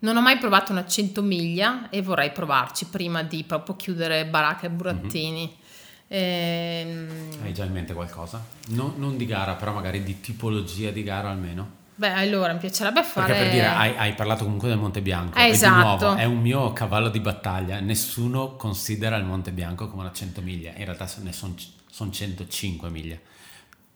[0.00, 4.66] non ho mai provato una 100 miglia e vorrei provarci prima di proprio chiudere baracca
[4.66, 5.42] e burattini.
[5.42, 5.66] Mm-hmm.
[6.08, 7.06] Eh,
[7.42, 8.44] Hai già in mente qualcosa?
[8.70, 11.77] No, non di gara, però magari di tipologia di gara almeno?
[11.98, 13.26] Beh, allora mi piacerebbe fare.
[13.26, 15.36] Perché per dire, hai, hai parlato comunque del Monte Bianco.
[15.36, 15.74] Eh, esatto.
[15.74, 17.80] di nuovo, è un mio cavallo di battaglia.
[17.80, 20.70] Nessuno considera il Monte Bianco come una 100 miglia.
[20.76, 21.56] In realtà ne sono
[21.90, 23.18] son 105 miglia.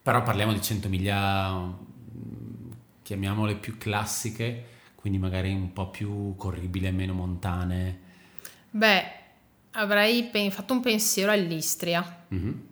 [0.03, 2.71] Però parliamo di 100 miglia, mm,
[3.03, 4.65] chiamiamole più classiche,
[4.97, 8.01] quindi magari un po' più corribile, meno montane.
[8.71, 9.05] Beh,
[9.73, 12.25] avrei fatto un pensiero all'Istria.
[12.35, 12.71] Mm-hmm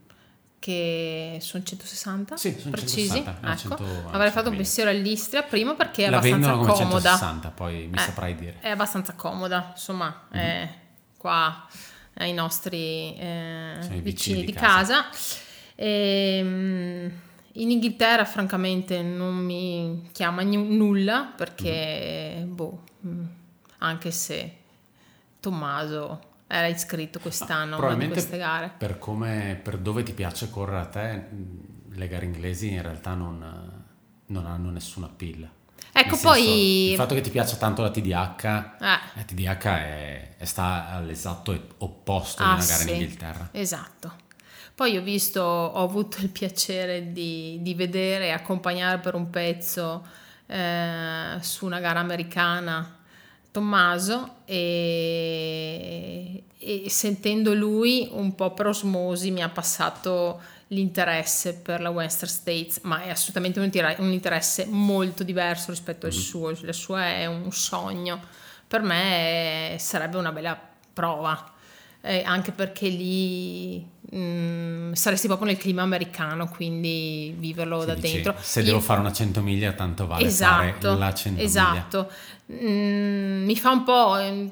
[0.60, 3.76] che sono 160 sì, sono precisi 160, ecco.
[3.76, 7.96] 100, avrei fatto un pensiero all'Istria prima perché è La abbastanza comoda 160 poi mi
[7.96, 10.44] eh, saprai dire è abbastanza comoda insomma mm-hmm.
[10.44, 10.74] è
[11.16, 11.66] qua
[12.14, 15.18] ai nostri eh, vicini, vicini, di casa, casa.
[15.74, 17.12] E, ehm,
[17.54, 22.54] in Inghilterra francamente non mi chiama n- nulla perché mm-hmm.
[22.54, 23.24] boh mm,
[23.78, 24.56] anche se
[25.40, 28.72] Tommaso era iscritto quest'anno a una di queste gare.
[28.76, 31.24] Per, come, per dove ti piace correre a te,
[31.88, 33.84] le gare inglesi in realtà non,
[34.26, 35.48] non hanno nessuna appeal.
[35.92, 36.90] Ecco, senso, poi...
[36.90, 38.98] Il fatto che ti piaccia tanto la TDH, eh.
[39.14, 43.48] la TDH è, è sta all'esatto opposto ah, di una gara sì, in Inghilterra.
[43.52, 44.12] Esatto.
[44.74, 50.04] Poi ho visto, ho avuto il piacere di, di vedere e accompagnare per un pezzo
[50.46, 52.98] eh, su una gara americana
[53.50, 55.24] Tommaso e,
[56.58, 62.80] e, sentendo lui un po' per osmosi mi ha passato l'interesse per la Western States,
[62.82, 66.20] ma è assolutamente un, interesse molto diverso rispetto al mm-hmm.
[66.22, 68.20] suo, il suo è un sogno,
[68.68, 70.58] per me sarebbe una bella
[70.92, 71.58] prova.
[72.02, 73.78] Eh, anche perché lì
[74.10, 78.34] mh, mm, saresti proprio nel clima americano, quindi viverlo Si da dice, dentro.
[78.40, 81.44] Se Io- devo fare una 100 miglia, tanto vale esatto, fare la 100 miglia.
[81.48, 82.10] esatto.
[82.52, 84.50] Mm, mi fa un po' ehm,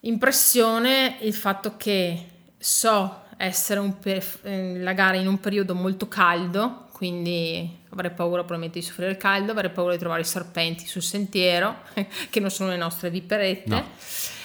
[0.00, 2.26] impressione il fatto che
[2.58, 8.40] so essere un per- eh, la gara in un periodo molto caldo, quindi avrei paura
[8.42, 11.76] probabilmente di soffrire il caldo, avrei paura di trovare i serpenti sul sentiero,
[12.28, 13.84] che non sono le nostre viperette, No.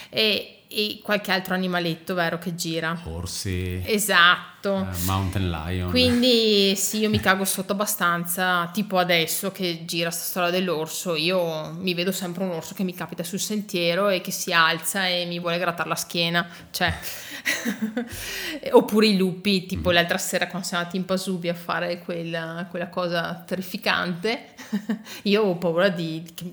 [0.10, 3.00] e, e qualche altro animaletto, vero, che gira.
[3.06, 4.90] Orsi, Esatto.
[4.92, 5.90] eh, mountain lion.
[5.90, 11.72] Quindi sì, io mi cago sotto abbastanza, tipo adesso che gira sta storia dell'orso, io
[11.78, 15.24] mi vedo sempre un orso che mi capita sul sentiero e che si alza e
[15.26, 16.94] mi vuole grattare la schiena, cioè
[18.72, 22.90] oppure i lupi, tipo l'altra sera quando siamo andati in Pasubi a fare quella, quella
[22.90, 24.56] cosa terrificante,
[25.24, 26.50] io ho paura di che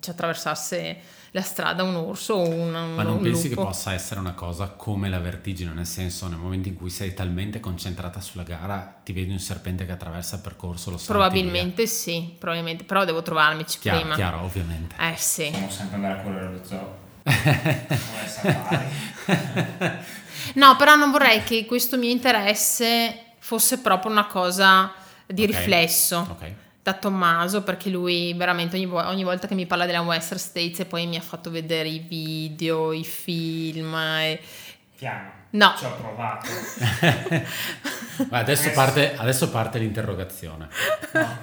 [0.00, 3.66] ci attraversasse la strada un orso o un, Ma non un pensi che lupo.
[3.66, 7.58] possa essere una cosa come la vertigine, nel senso nel momento in cui sei talmente
[7.58, 12.84] concentrata sulla gara, ti vedi un serpente che attraversa il percorso, lo Probabilmente sì, probabilmente,
[12.84, 13.94] però devo trovarmici via.
[13.94, 14.14] Chiaro, prima.
[14.14, 14.94] chiaro, ovviamente.
[14.96, 15.46] Eh sì.
[15.50, 17.02] Possiamo sempre andare a correre allo zoo.
[20.54, 24.92] No, però non vorrei che questo mio interesse fosse proprio una cosa
[25.26, 25.48] di Ok.
[25.48, 26.52] riflesso Ok.
[26.84, 30.80] Da Tommaso, perché lui veramente ogni, vo- ogni volta che mi parla della Western States
[30.80, 33.94] e poi mi ha fatto vedere i video, i film.
[33.94, 34.38] e-
[34.96, 35.30] Piano.
[35.50, 35.72] No.
[35.78, 36.46] Ci ho provato.
[38.28, 40.68] Ma adesso, parte, adesso parte l'interrogazione.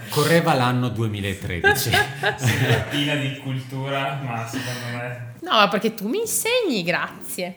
[0.10, 1.90] Correva l'anno 2013.
[2.36, 5.34] Sembra piena di cultura, ma secondo me...
[5.42, 7.56] No, ma perché tu mi insegni, grazie.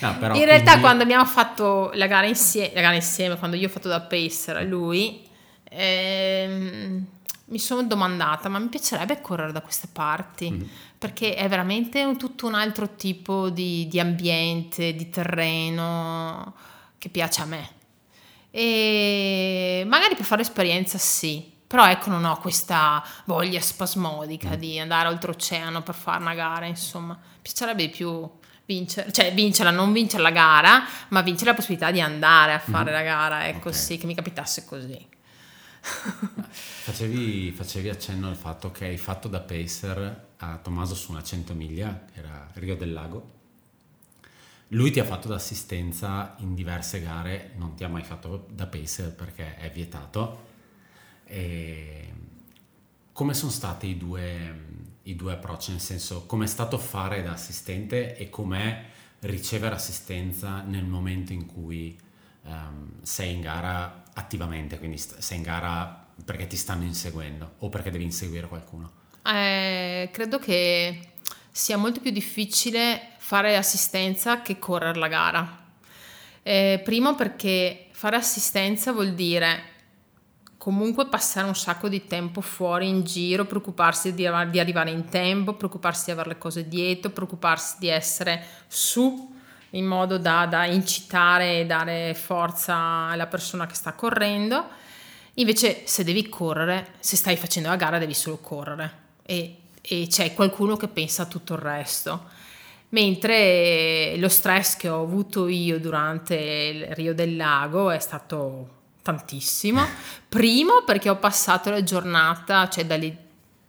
[0.00, 3.56] No, però In realtà quindi- quando abbiamo fatto la gara, insie- la gara insieme, quando
[3.56, 5.26] io ho fatto da pacer a lui,
[5.70, 7.06] ehm,
[7.46, 10.50] mi sono domandata, ma mi piacerebbe correre da queste parti?
[10.50, 10.62] Mm.
[10.98, 16.54] Perché è veramente un- tutto un altro tipo di, di ambiente, di terreno
[16.98, 17.70] che piace a me.
[18.50, 24.54] E magari per fare esperienza sì, però ecco non ho questa voglia spasmodica Mm.
[24.54, 27.14] di andare oltreoceano per fare una gara, insomma.
[27.14, 28.28] Mi piacerebbe di più
[28.66, 32.90] vincere, cioè vincerla, non vincere la gara, ma vincere la possibilità di andare a fare
[32.90, 32.96] Mhm.
[32.96, 33.74] la gara, ecco Ok.
[33.74, 35.06] sì, che mi capitasse così.
[35.80, 41.54] Facevi, facevi accenno al fatto che hai fatto da pacer a Tommaso su una 100
[41.54, 43.36] miglia, che era Rio del Lago.
[44.68, 48.66] Lui ti ha fatto da assistenza in diverse gare, non ti ha mai fatto da
[48.66, 50.46] pacer perché è vietato.
[51.24, 52.12] E
[53.12, 54.64] come sono stati i due,
[55.04, 55.70] i due approcci?
[55.70, 58.84] Nel senso, com'è stato fare da assistente e com'è
[59.20, 61.98] ricevere assistenza nel momento in cui
[62.44, 67.90] ehm, sei in gara attivamente, quindi sei in gara perché ti stanno inseguendo o perché
[67.90, 68.90] devi inseguire qualcuno?
[69.24, 71.12] Eh, credo che
[71.50, 75.66] sia molto più difficile fare assistenza che correre la gara.
[76.42, 79.76] Eh, primo perché fare assistenza vuol dire
[80.56, 86.06] comunque passare un sacco di tempo fuori in giro, preoccuparsi di arrivare in tempo, preoccuparsi
[86.06, 89.36] di avere le cose dietro, preoccuparsi di essere su
[89.70, 94.66] in modo da, da incitare e dare forza alla persona che sta correndo.
[95.34, 100.34] Invece se devi correre, se stai facendo la gara devi solo correre e, e c'è
[100.34, 102.36] qualcuno che pensa a tutto il resto.
[102.90, 109.86] Mentre lo stress che ho avuto io durante il Rio del Lago è stato tantissimo.
[110.28, 113.16] Primo perché ho passato la giornata, cioè dalle,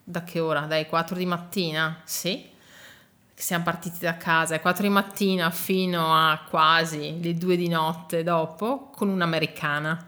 [0.04, 0.62] da che ora?
[0.62, 2.49] Dalle 4 di mattina, sì,
[3.42, 8.22] siamo partiti da casa alle 4 di mattina fino a quasi le 2 di notte
[8.22, 10.08] dopo con un'americana.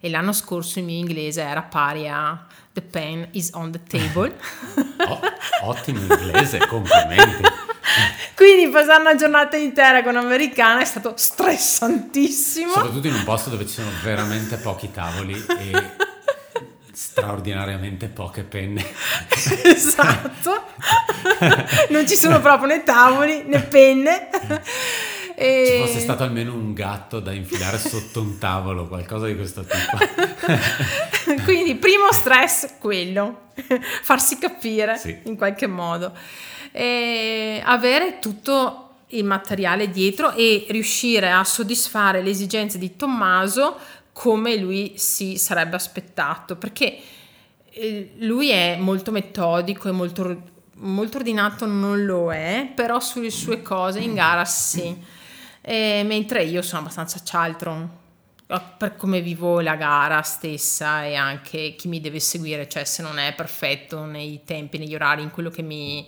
[0.00, 4.36] E l'anno scorso il mio inglese era pari a The pen is on the table.
[5.08, 5.20] Oh,
[5.62, 7.42] ottimo inglese, complimenti.
[8.36, 12.72] Quindi passare una giornata intera con un'americana è stato stressantissimo.
[12.72, 15.92] Soprattutto in un posto dove ci sono veramente pochi tavoli e
[16.98, 18.84] straordinariamente poche penne.
[19.62, 20.64] esatto.
[21.90, 24.28] non ci sono proprio né tavoli né penne.
[25.36, 29.64] E- Ci fosse stato almeno un gatto da infilare sotto un tavolo, qualcosa di questo
[29.64, 29.96] tipo.
[31.44, 33.42] Quindi primo stress quello,
[34.02, 35.16] farsi capire Sì.
[35.26, 36.12] in qualche modo.
[36.72, 43.78] E avere tutto il materiale dietro e riuscire a soddisfare le esigenze di Tommaso
[44.18, 46.98] come lui si sarebbe aspettato, perché
[47.70, 50.42] eh, lui è molto metodico e molto,
[50.78, 54.92] molto ordinato non lo è, però sulle sue cose in gara sì.
[55.60, 58.06] E mentre io sono abbastanza cialtro
[58.76, 63.20] per come vivo la gara stessa e anche chi mi deve seguire, cioè se non
[63.20, 66.04] è perfetto nei tempi, negli orari, in quello che mi,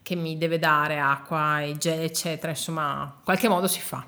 [0.00, 4.02] che mi deve dare acqua e gel, eccetera, insomma, in qualche modo si fa.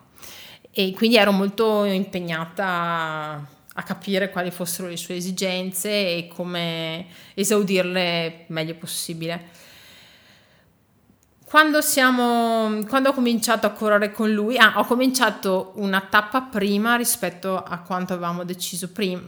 [0.72, 8.44] E quindi ero molto impegnata a capire quali fossero le sue esigenze e come esaudirle
[8.48, 9.60] meglio possibile.
[11.44, 16.96] Quando, siamo, quando ho cominciato a correre con lui, ah, ho cominciato una tappa prima
[16.96, 19.20] rispetto a quanto avevamo deciso prima.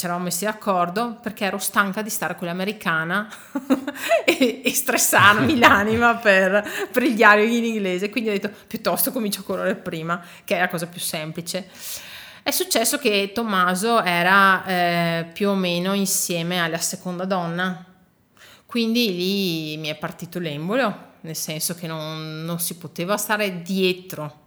[0.00, 3.28] Ci eravamo messi d'accordo perché ero stanca di stare con l'americana
[4.24, 8.08] e, e stressarmi l'anima per, per il diario in inglese.
[8.08, 11.68] Quindi ho detto piuttosto comincio a correre prima, che è la cosa più semplice.
[12.42, 17.84] È successo che Tommaso era eh, più o meno insieme alla seconda donna,
[18.64, 24.46] quindi lì mi è partito l'embolo, nel senso che non, non si poteva stare dietro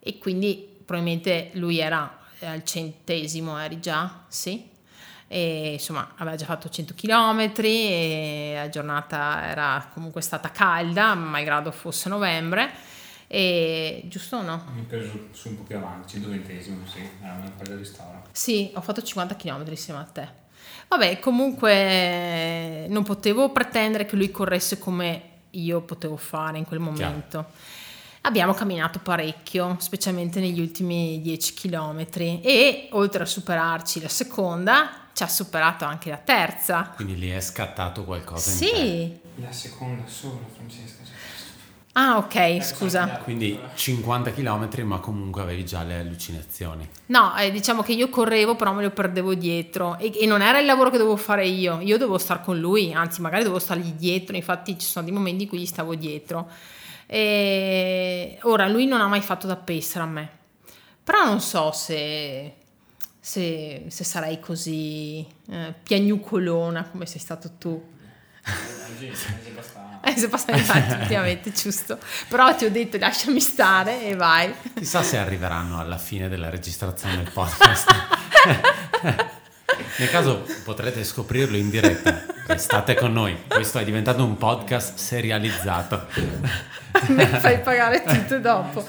[0.00, 4.69] e quindi probabilmente lui era al centesimo, eri già, sì.
[5.32, 11.70] E, insomma aveva già fatto 100 km e la giornata era comunque stata calda malgrado
[11.70, 12.68] fosse novembre
[13.32, 14.64] e, giusto o no?
[14.74, 18.24] Mi preso su un po' più avanti, 120 sì, era una di ristoro.
[18.32, 20.28] Sì, ho fatto 50 km insieme a te.
[20.88, 27.28] Vabbè, comunque non potevo pretendere che lui corresse come io potevo fare in quel momento.
[27.28, 27.52] Chiaro.
[28.22, 32.06] Abbiamo camminato parecchio, specialmente negli ultimi 10 km
[32.42, 36.92] e oltre a superarci la seconda, ci ha superato anche la terza.
[36.94, 38.64] Quindi lì è scattato qualcosa sì.
[38.64, 39.42] in te.
[39.42, 41.02] La seconda solo, Francesca.
[41.92, 43.20] Ah, ok, scusa.
[43.22, 46.88] Quindi 50 km, ma comunque avevi già le allucinazioni.
[47.06, 50.58] No, eh, diciamo che io correvo, però me lo perdevo dietro e, e, non era
[50.58, 51.80] il lavoro che dovevo fare io.
[51.80, 54.36] Io dovevo stare con lui, anzi, magari dovevo stargli dietro.
[54.36, 56.48] Infatti, ci sono dei momenti in cui gli stavo dietro.
[57.06, 60.30] E ora lui non ha mai fatto da pacer a me,
[61.02, 62.59] però non so se,
[63.30, 67.80] se, se sarei così eh, piagnucolona come sei stato tu.
[70.02, 71.96] Eh, se passa avanti, effettivamente, giusto.
[72.28, 74.52] Però ti ho detto lasciami stare e vai.
[74.74, 77.88] Chissà se arriveranno alla fine della registrazione del podcast.
[79.98, 82.24] Nel caso potrete scoprirlo in diretta.
[82.56, 83.44] State con noi.
[83.46, 86.08] Questo è diventato un podcast serializzato.
[87.06, 88.84] Mi fai pagare tutto dopo.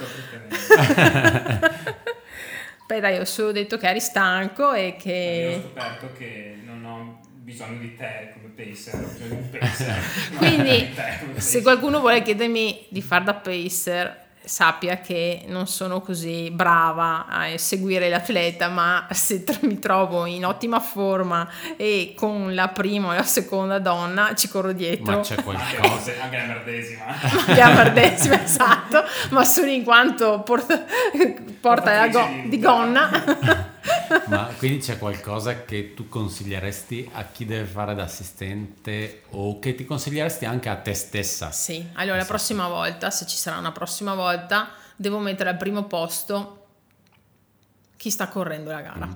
[2.92, 5.10] Beh dai, ho solo detto che eri stanco e che...
[5.50, 9.50] Io ho scoperto che non ho bisogno di te come pacer, ho bisogno di un
[9.50, 10.36] pacer.
[10.36, 10.94] Quindi,
[11.40, 17.58] se qualcuno vuole chiedermi di fare da pacer, sappia che non sono così brava a
[17.58, 23.24] seguire l'atleta, ma se mi trovo in ottima forma e con la prima o la
[23.24, 25.18] seconda donna ci corro dietro.
[25.18, 26.12] Ma c'è qualcosa.
[26.22, 27.06] Anche la merdesima.
[27.06, 30.86] Anche la merdesima, esatto, ma solo in quanto porta,
[31.60, 33.70] porta la go- di gonna.
[34.26, 39.76] Ma quindi c'è qualcosa che tu consiglieresti a chi deve fare da assistente o che
[39.76, 41.52] ti consiglieresti anche a te stessa?
[41.52, 45.84] Sì, allora la prossima volta, se ci sarà una prossima volta, devo mettere al primo
[45.86, 46.66] posto
[47.96, 49.06] chi sta correndo la gara.
[49.06, 49.12] Mm.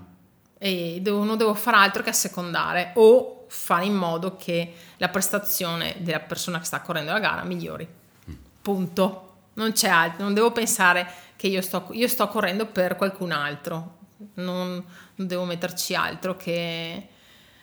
[0.58, 5.96] E devo, non devo fare altro che assecondare o fare in modo che la prestazione
[6.00, 7.88] della persona che sta correndo la gara migliori.
[8.30, 8.34] Mm.
[8.62, 9.22] Punto.
[9.56, 14.04] Non c'è altro, non devo pensare che io sto, io sto correndo per qualcun altro
[14.36, 14.84] non,
[15.16, 17.08] non devo metterci altro che,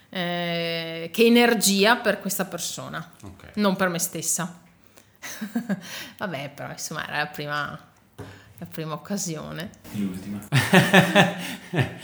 [0.09, 3.51] eh, che, energia per questa persona, okay.
[3.57, 4.61] non per me stessa.
[6.19, 7.79] Vabbè, però insomma era la prima,
[8.59, 9.71] la prima occasione.
[9.93, 10.41] L'ultima.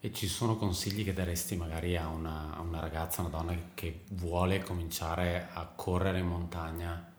[0.00, 4.04] e ci sono consigli che daresti magari a una, a una ragazza, una donna che
[4.10, 7.10] vuole cominciare a correre in montagna?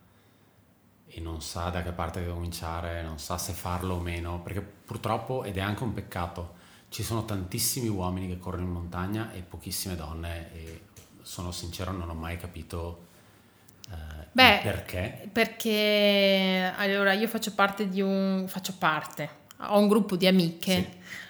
[1.16, 4.62] e non sa da che parte deve cominciare, non sa se farlo o meno, perché
[4.94, 6.54] purtroppo, ed è anche un peccato,
[6.90, 10.82] ci sono tantissimi uomini che corrono in montagna e pochissime donne e
[11.24, 13.08] sono sincero non ho mai capito
[13.90, 15.30] eh, Beh, perché.
[15.32, 19.30] Perché allora io faccio parte di un, faccio parte,
[19.70, 20.88] ho un gruppo di amiche sì.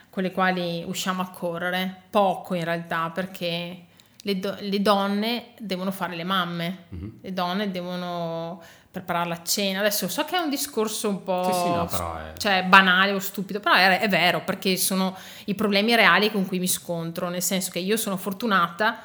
[0.10, 3.86] con le quali usciamo a correre, poco in realtà perché
[4.18, 7.10] le, do, le donne devono fare le mamme, mm-hmm.
[7.22, 8.62] le donne devono
[8.94, 9.80] preparare la cena.
[9.80, 12.38] Adesso so che è un discorso un po' sì, sì, no, è...
[12.38, 16.60] cioè, banale o stupido, però è, è, vero perché sono i problemi reali con cui
[16.60, 19.00] mi scontro, nel senso che io sono fortunata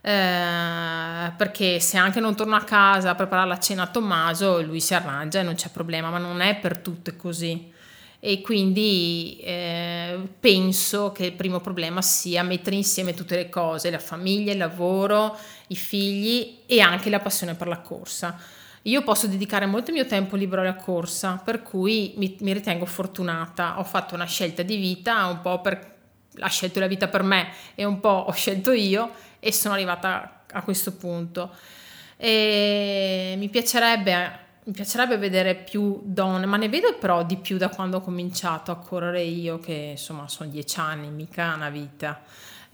[0.00, 4.78] eh, perché se anche non torno a casa a preparare la cena a Tommaso, lui
[4.78, 7.72] si arrangia e non c'è problema, ma non è per tutte così.
[8.20, 13.98] E quindi eh, penso che il primo problema sia mettere insieme tutte le cose, la
[13.98, 15.36] famiglia, il lavoro,
[15.66, 18.38] i figli e anche la passione per la corsa
[18.82, 23.78] io posso dedicare molto mio tempo libero alla corsa, per cui mi, mi ritengo fortunata.
[23.78, 25.90] Ho fatto una scelta di vita, un po' per
[26.40, 30.44] ha scelto la vita per me e un po' ho scelto io e sono arrivata
[30.50, 31.54] a questo punto.
[32.16, 37.68] E mi piacerebbe mi piacerebbe vedere più donne, ma ne vedo però di più da
[37.68, 42.22] quando ho cominciato a correre io, che insomma sono dieci anni, mica una vita.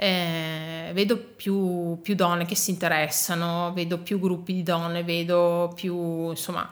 [0.00, 6.30] Eh, vedo più, più, donne che si interessano, vedo più gruppi di donne, vedo più,
[6.30, 6.68] insomma,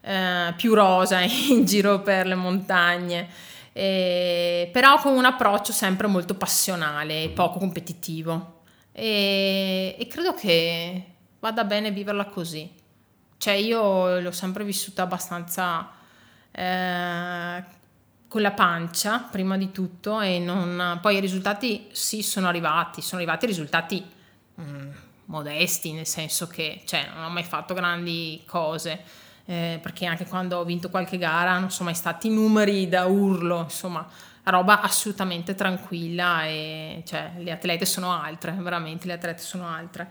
[0.00, 1.18] eh, più rosa
[1.50, 3.28] in giro per le montagne.
[3.72, 8.60] Eh, però con un approccio sempre molto passionale e poco competitivo.
[8.92, 11.04] E, e credo che
[11.40, 12.70] vada bene viverla così.
[13.38, 15.90] Cioè io l'ho sempre vissuta abbastanza
[16.52, 17.64] eh,
[18.28, 23.22] con la pancia, prima di tutto, e non, poi i risultati sì sono arrivati, sono
[23.22, 24.04] arrivati risultati
[24.54, 24.90] mh, mm,
[25.26, 29.02] modesti, nel senso che cioè, non ho mai fatto grandi cose,
[29.46, 33.62] eh, perché anche quando ho vinto qualche gara non sono mai stati numeri da urlo,
[33.62, 34.06] insomma,
[34.44, 40.10] roba assolutamente tranquilla e cioè, le atlete sono altre, veramente le atlete sono altre.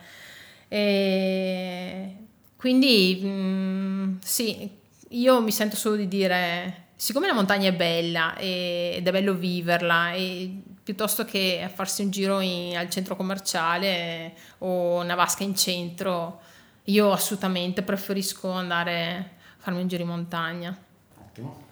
[0.67, 2.15] E
[2.55, 4.69] quindi mh, mm, sì,
[5.09, 10.13] io mi sento solo di dire, siccome la montagna è bella ed è bello viverla,
[10.13, 16.41] e piuttosto che farsi un giro in, al centro commerciale o una vasca in centro,
[16.85, 20.75] io assolutamente preferisco andare a farmi un giro in montagna.
[21.19, 21.65] Ottimo.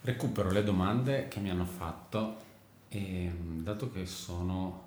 [0.00, 2.42] Recupero le domande che mi hanno fatto
[2.88, 4.86] e dato che sono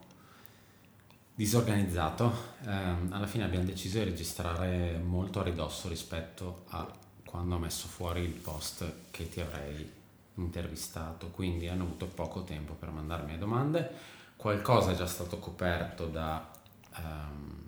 [1.34, 2.56] disorganizzato.
[2.66, 2.70] Eh,
[3.10, 8.22] alla fine abbiamo deciso di registrare molto a ridosso rispetto a quando ho messo fuori
[8.22, 9.92] il post che ti avrei
[10.36, 13.92] intervistato, quindi hanno avuto poco tempo per mandarmi le domande.
[14.36, 16.48] Qualcosa è già stato coperto da...
[16.96, 17.66] Um,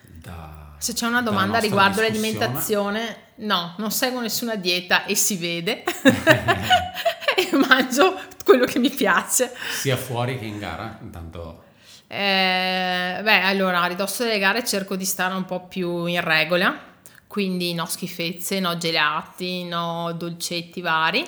[0.00, 5.84] da Se c'è una domanda riguardo l'alimentazione, no, non seguo nessuna dieta e si vede.
[7.36, 9.54] e mangio quello che mi piace.
[9.72, 11.62] Sia fuori che in gara, intanto...
[12.06, 16.92] Eh, beh, allora, a ridosso delle gare cerco di stare un po' più in regola,
[17.34, 21.26] quindi no schifezze, no gelati, no dolcetti vari.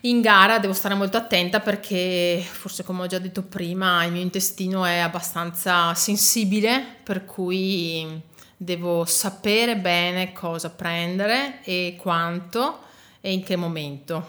[0.00, 4.20] In gara devo stare molto attenta perché, forse come ho già detto prima, il mio
[4.20, 8.20] intestino è abbastanza sensibile, per cui
[8.56, 12.80] devo sapere bene cosa prendere e quanto
[13.20, 14.26] e in che momento.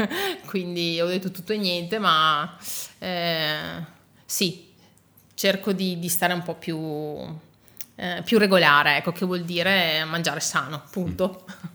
[0.44, 2.54] Quindi ho detto tutto e niente, ma
[2.98, 3.82] eh,
[4.26, 4.74] sì,
[5.32, 6.76] cerco di, di, stare un po' più,
[8.00, 11.44] eh, più, regolare, ecco, che vuol dire mangiare sano, punto.
[11.44, 11.66] Mm.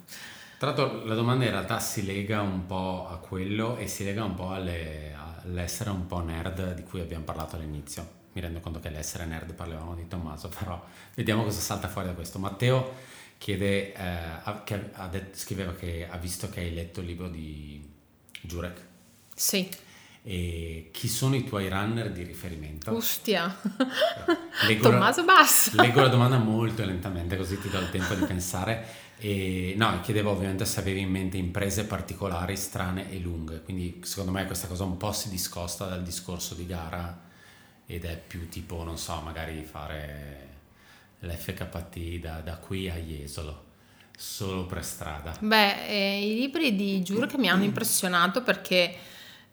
[0.57, 4.23] Tra l'altro la domanda in realtà si lega un po' a quello e si lega
[4.23, 5.13] un po' alle,
[5.43, 8.21] all'essere un po' nerd di cui abbiamo parlato all'inizio.
[8.31, 10.81] Mi rendo conto che l'essere nerd parlavamo di Tommaso, però
[11.15, 12.39] vediamo cosa salta fuori da questo.
[12.39, 12.93] Matteo
[13.37, 17.85] chiede, eh, che ha detto, scriveva che ha visto che hai letto il libro di
[18.39, 18.81] Jurek.
[19.35, 19.69] Sì.
[20.25, 22.95] E chi sono i tuoi runner di riferimento?
[22.95, 23.53] Ostia.
[24.65, 25.81] Leggo Tommaso Basso.
[25.81, 29.01] Leggo la domanda molto lentamente così ti do il tempo di pensare.
[29.17, 34.31] E, no, chiedevo ovviamente se avevi in mente imprese particolari, strane e lunghe, quindi secondo
[34.31, 37.21] me questa cosa un po' si discosta dal discorso di gara
[37.85, 40.49] ed è più tipo, non so, magari fare
[41.19, 43.71] l'FKT da, da qui a Jesolo
[44.17, 45.35] solo per strada?
[45.39, 48.95] Beh, eh, i libri di Giuro mi hanno impressionato perché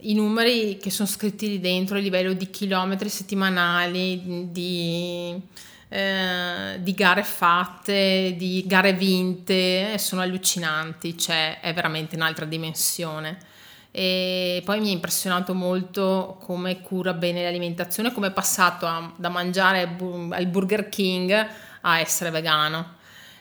[0.02, 5.40] i numeri che sono scritti lì dentro a livello di chilometri settimanali, di,
[5.88, 13.48] eh, di gare fatte, di gare vinte, sono allucinanti, cioè è veramente un'altra dimensione
[13.92, 19.28] e poi mi ha impressionato molto come cura bene l'alimentazione, come è passato a, da
[19.28, 19.96] mangiare
[20.30, 21.48] al Burger King
[21.80, 22.98] a essere vegano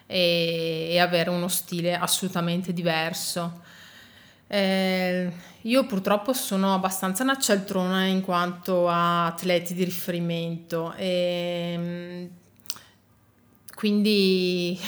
[0.07, 3.62] e, e avere uno stile assolutamente diverso.
[4.52, 5.32] Eh,
[5.62, 12.30] io purtroppo sono abbastanza una cialtrona in quanto a atleti di riferimento e
[13.76, 14.80] quindi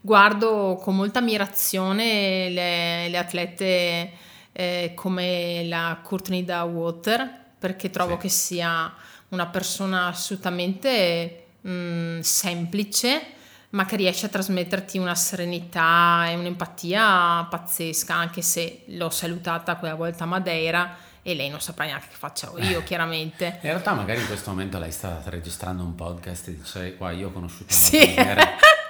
[0.00, 4.12] guardo con molta ammirazione le, le atlete
[4.52, 8.20] eh, come la Courtney da Water perché trovo sì.
[8.20, 8.90] che sia
[9.28, 13.33] una persona assolutamente mh, mm, semplice
[13.74, 19.96] ma che riesce a trasmetterti una serenità e un'empatia pazzesca anche se l'ho salutata quella
[19.96, 24.20] volta a Madeira e lei non saprà neanche che faccia io chiaramente in realtà magari
[24.20, 28.14] in questo momento lei sta registrando un podcast e dice qua io ho conosciuto sì.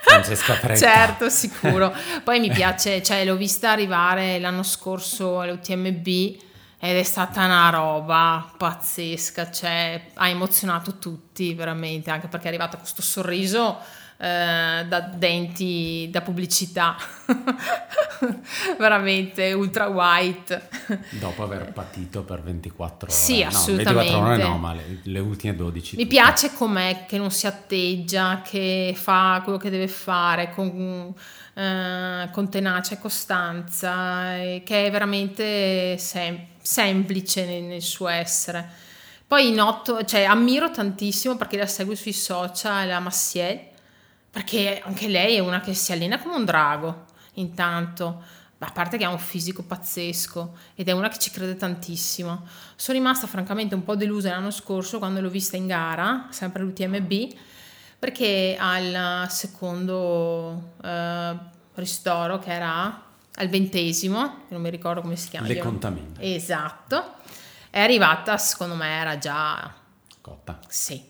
[0.06, 0.78] Francesca Pretta.
[0.78, 1.92] certo, sicuro.
[2.22, 8.52] Poi mi piace, cioè l'ho vista arrivare l'anno scorso all'UTMB ed è stata una roba
[8.56, 13.78] pazzesca, cioè ha emozionato tutti veramente, anche perché è arrivata con questo sorriso
[14.16, 16.96] eh, da denti da pubblicità.
[18.78, 20.68] Veramente ultra white.
[21.10, 23.16] Dopo aver patito per 24 ore.
[23.16, 26.14] Sì no, assolutamente 24 ore no ma le, le ultime 12 mi tutte.
[26.14, 31.12] piace com'è che non si atteggia che fa quello che deve fare con,
[31.54, 38.82] eh, con tenacia e costanza e che è veramente sem- semplice nel, nel suo essere.
[39.26, 43.72] Poi noto, cioè ammiro tantissimo perché la seguo sui social, la Massiel,
[44.34, 47.04] perché anche lei è una che si allena come un drago,
[47.34, 48.20] intanto,
[48.58, 52.44] a parte che ha un fisico pazzesco ed è una che ci crede tantissimo.
[52.74, 57.12] Sono rimasta francamente un po' delusa l'anno scorso quando l'ho vista in gara, sempre all'UTMB,
[57.96, 61.36] perché al secondo eh,
[61.74, 63.04] ristoro che era
[63.36, 65.46] al ventesimo, non mi ricordo come si chiama.
[65.46, 66.08] Le contamine.
[66.18, 67.18] Esatto.
[67.70, 69.72] È arrivata, secondo me era già...
[70.20, 70.58] Cotta.
[70.66, 71.00] Sì,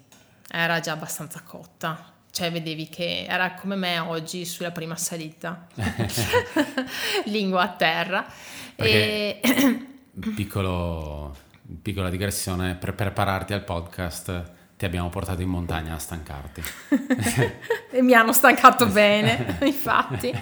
[0.47, 5.68] era già abbastanza cotta cioè vedevi che era come me oggi sulla prima salita,
[7.26, 8.26] lingua a terra.
[8.74, 9.41] E...
[10.35, 11.32] Piccolo,
[11.80, 16.62] piccola digressione, per prepararti al podcast ti abbiamo portato in montagna a stancarti.
[17.93, 20.37] e mi hanno stancato bene, infatti.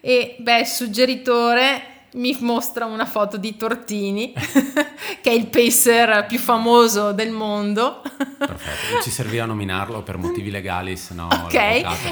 [0.00, 4.32] e beh, suggeritore mi mostra una foto di Tortini,
[5.20, 8.02] che è il pacer più famoso del mondo.
[8.38, 11.28] Perfetto, ci serviva nominarlo per motivi legali, se no...
[11.30, 11.54] Ok,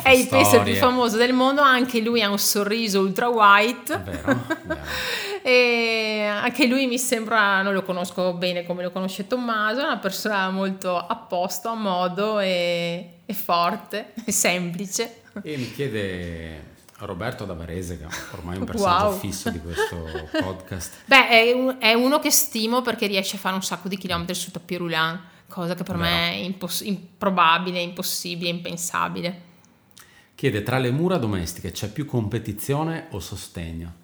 [0.02, 3.96] è il pacer più famoso del mondo, anche lui ha un sorriso ultra white.
[3.98, 4.80] vero, vero.
[5.42, 9.98] e anche lui mi sembra, non lo conosco bene come lo conosce Tommaso, è una
[9.98, 15.20] persona molto a posto, a modo e, e forte, e semplice.
[15.42, 16.71] E mi chiede
[17.04, 19.18] Roberto da Varese, che è ormai un personaggio wow.
[19.18, 20.08] fisso di questo
[20.40, 21.02] podcast.
[21.06, 24.34] Beh, è, un, è, uno che stimo perché riesce a fare un sacco di chilometri
[24.34, 26.08] su tapis roulant, cosa che per Vero.
[26.08, 29.50] me è imposs- improbabile, impossibile, impensabile.
[30.34, 34.00] Chiede, tra le mura domestiche c'è più competizione o sostegno?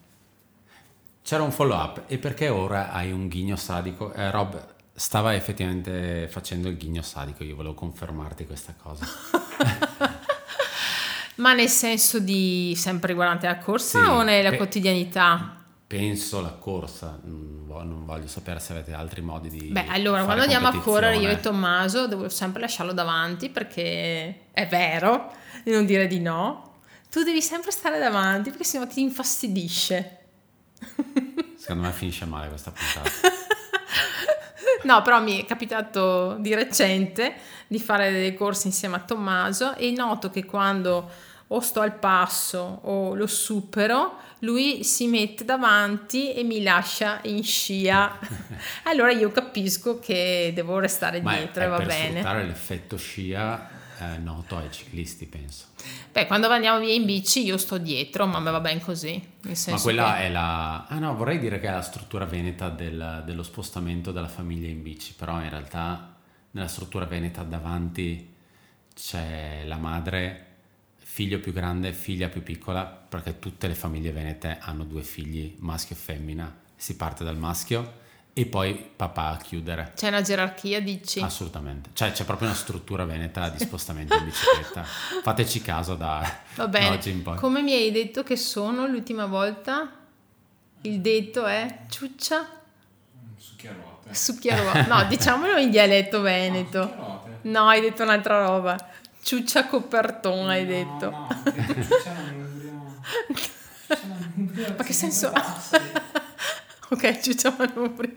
[1.23, 4.13] C'era un follow up, e perché ora hai un ghigno sadico?
[4.15, 9.07] Eh, Rob, stava effettivamente facendo il ghigno sadico, io volevo confermarti questa cosa.
[11.39, 15.57] Ma nel senso di sempre riguardante la corsa sì, o nella pe- quotidianità?
[15.87, 19.69] Penso la corsa, non voglio sapere se avete altri modi di...
[19.69, 24.67] Beh, allora quando andiamo a correre io e Tommaso devo sempre lasciarlo davanti perché è
[24.67, 25.33] vero,
[25.65, 26.81] di non dire di no.
[27.11, 30.19] Tu devi sempre stare davanti perché sennò ti infastidisce.
[31.57, 33.11] Secondo me finisce male questa puntata.
[34.83, 37.35] No, però mi è capitato di recente
[37.67, 41.11] di fare delle corse insieme a Tommaso e noto che quando
[41.49, 47.43] o sto al passo o lo supero, lui si mette davanti e mi lascia in
[47.43, 48.19] scia.
[48.85, 52.11] allora io capisco che devo restare Ma dietro è, e va per bene.
[52.11, 55.67] sfruttare l'effetto scia eh, noto ai ciclisti, penso.
[56.13, 59.21] Beh, quando andiamo via in bici io sto dietro, ma va ben così.
[59.43, 60.23] ma quella che...
[60.25, 60.87] è la...
[60.87, 64.83] Ah no, vorrei dire che è la struttura veneta del, dello spostamento della famiglia in
[64.83, 66.15] bici, però in realtà
[66.51, 68.35] nella struttura veneta davanti
[68.95, 70.48] c'è la madre
[71.11, 75.97] figlio più grande, figlia più piccola, perché tutte le famiglie venete hanno due figli, maschio
[75.97, 79.93] e femmina, si parte dal maschio e poi papà a chiudere.
[79.97, 81.19] C'è una gerarchia, dici?
[81.21, 84.85] Assolutamente, cioè c'è proprio una struttura veneta di spostamento in bicicletta.
[85.25, 86.91] Fateci caso da, Va bene.
[86.91, 87.37] oggi in poi.
[87.39, 89.91] Come mi hai detto che sono l'ultima volta?
[90.83, 92.47] Il detto è ciuccia?
[93.37, 94.15] Succhiaruote.
[94.15, 94.87] Succhiaruote.
[94.87, 96.81] No, diciamolo in dialetto veneto.
[96.95, 98.77] No, no, hai detto un'altra roba.
[99.29, 101.11] Ciuccia coperton no, hai detto.
[101.11, 101.29] No,
[101.87, 102.97] ciuccia manubrio.
[104.75, 105.45] Ma che senso ha?
[106.89, 108.15] ok, ciuccia manubrio.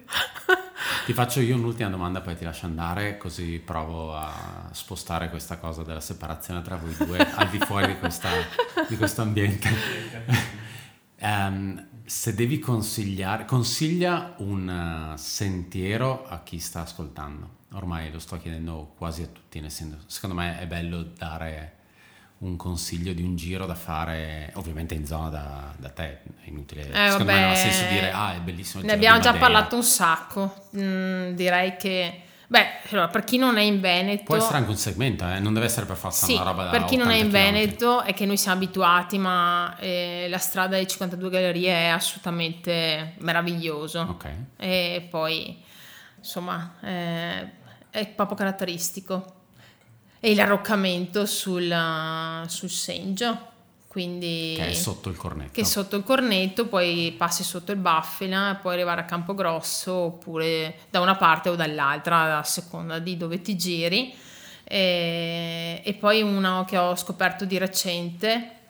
[1.06, 5.84] ti faccio io un'ultima domanda, poi ti lascio andare, così provo a spostare questa cosa
[5.84, 8.30] della separazione tra voi due al di fuori di, questa,
[8.88, 9.68] di questo ambiente.
[11.20, 17.60] um, se devi consigliare, consiglia un sentiero a chi sta ascoltando.
[17.72, 21.78] Ormai lo sto chiedendo quasi a tutti, nel senso, secondo me è bello dare
[22.40, 26.82] un consiglio di un giro da fare, ovviamente in zona da, da te, è inutile,
[26.82, 28.84] eh, secondo vabbè, me non ha senso dire, ah è bellissimo.
[28.84, 32.24] Ne abbiamo già parlato un sacco, mm, direi che...
[32.52, 34.24] Beh, allora, per chi non è in Veneto...
[34.26, 35.40] Può essere anche un segmento, eh?
[35.40, 37.30] non deve essere per forza sì, una roba da per chi non è in.
[37.30, 43.14] Veneto è che noi siamo abituati, ma eh, la strada delle 52 gallerie è assolutamente
[43.20, 44.02] meraviglioso.
[44.02, 44.30] Ok.
[44.58, 45.58] E poi,
[46.18, 46.76] insomma...
[46.82, 47.60] Eh,
[47.92, 49.36] è proprio caratteristico.
[50.20, 51.76] E l'arroccamento sul,
[52.48, 53.51] sul Sengio,
[53.92, 54.54] quindi...
[54.56, 55.52] Che è sotto il cornetto.
[55.52, 61.02] Che sotto il cornetto, poi passi sotto il Baffina puoi arrivare a Campogrosso oppure da
[61.02, 64.16] una parte o dall'altra a seconda di dove ti giri.
[64.64, 68.61] E, e poi uno che ho scoperto di recente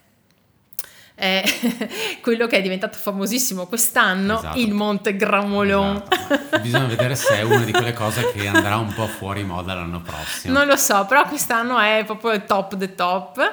[1.15, 1.43] è
[2.21, 4.57] quello che è diventato famosissimo quest'anno, esatto.
[4.59, 6.03] il Monte Gramolon.
[6.09, 6.59] Esatto.
[6.59, 10.01] Bisogna vedere se è una di quelle cose che andrà un po' fuori moda l'anno
[10.01, 10.53] prossimo.
[10.53, 13.51] Non lo so, però quest'anno è proprio il top the top.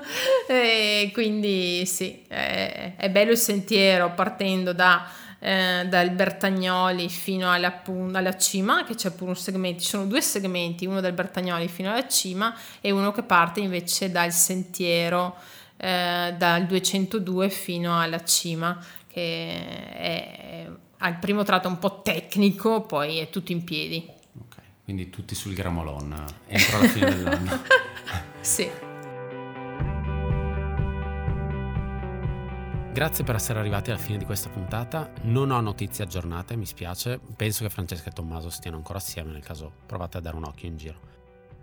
[0.48, 5.06] e quindi sì, è, è bello il sentiero partendo da
[5.44, 7.82] eh, dal Bertagnoli fino alla,
[8.14, 11.90] alla, cima, che c'è pure un segmento, ci sono due segmenti, uno dal Bertagnoli fino
[11.90, 15.36] alla cima e uno che parte invece dal sentiero
[15.76, 22.82] eh, dal 202 fino alla cima, che è, ha il primo tratto un po' tecnico,
[22.82, 24.06] poi è tutto in piedi.
[24.40, 27.60] Ok, quindi tutti sul Gramolon entro la fine dell'anno.
[28.40, 28.70] sì.
[32.94, 35.10] Grazie per essere arrivati alla fine di questa puntata.
[35.22, 37.18] Non ho notizie aggiornate, mi spiace.
[37.36, 40.68] Penso che Francesca e Tommaso stiano ancora assieme, nel caso provate a dare un occhio
[40.68, 41.00] in giro.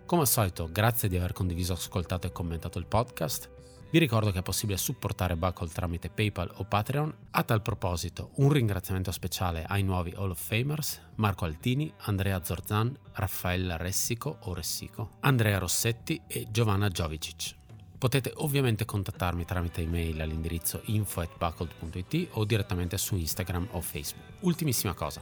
[0.04, 3.48] Come al solito, grazie di aver condiviso, ascoltato e commentato il podcast.
[3.92, 7.14] Vi ricordo che è possibile supportare Buckle tramite PayPal o Patreon.
[7.32, 12.96] A tal proposito, un ringraziamento speciale ai nuovi Hall of Famers, Marco Altini, Andrea Zorzan,
[13.12, 17.54] Raffaella Ressico o Ressico, Andrea Rossetti e Giovanna Giovicic.
[17.98, 24.24] Potete ovviamente contattarmi tramite email all'indirizzo info.buckled.it o direttamente su Instagram o Facebook.
[24.40, 25.20] Ultimissima cosa.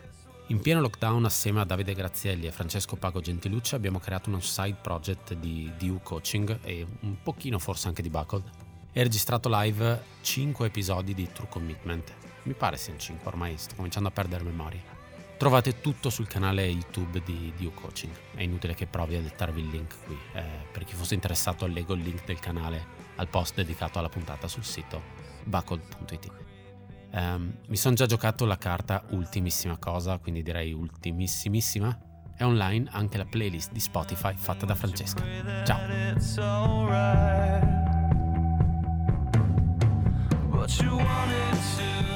[0.51, 4.79] In pieno lockdown, assieme a Davide Grazielli e Francesco Pago Gentilucci, abbiamo creato uno side
[4.83, 8.60] project di DU Coaching e un pochino forse anche di Buckled.
[8.93, 12.13] E registrato live 5 episodi di True Commitment.
[12.43, 14.81] Mi pare siano 5 ormai, sto cominciando a perdere memoria.
[15.37, 18.13] Trovate tutto sul canale YouTube di DU Coaching.
[18.35, 20.19] È inutile che provi a dettarvi il link qui.
[20.35, 24.49] Eh, per chi fosse interessato, leggo il link del canale al post dedicato alla puntata
[24.49, 25.01] sul sito
[25.45, 26.33] buckled.it.
[27.13, 31.97] Um, mi sono già giocato la carta ultimissima cosa, quindi direi ultimissimissima.
[32.37, 35.23] È online anche la playlist di Spotify fatta da Francesca.
[35.65, 35.79] Ciao!
[40.71, 42.10] what you wanted to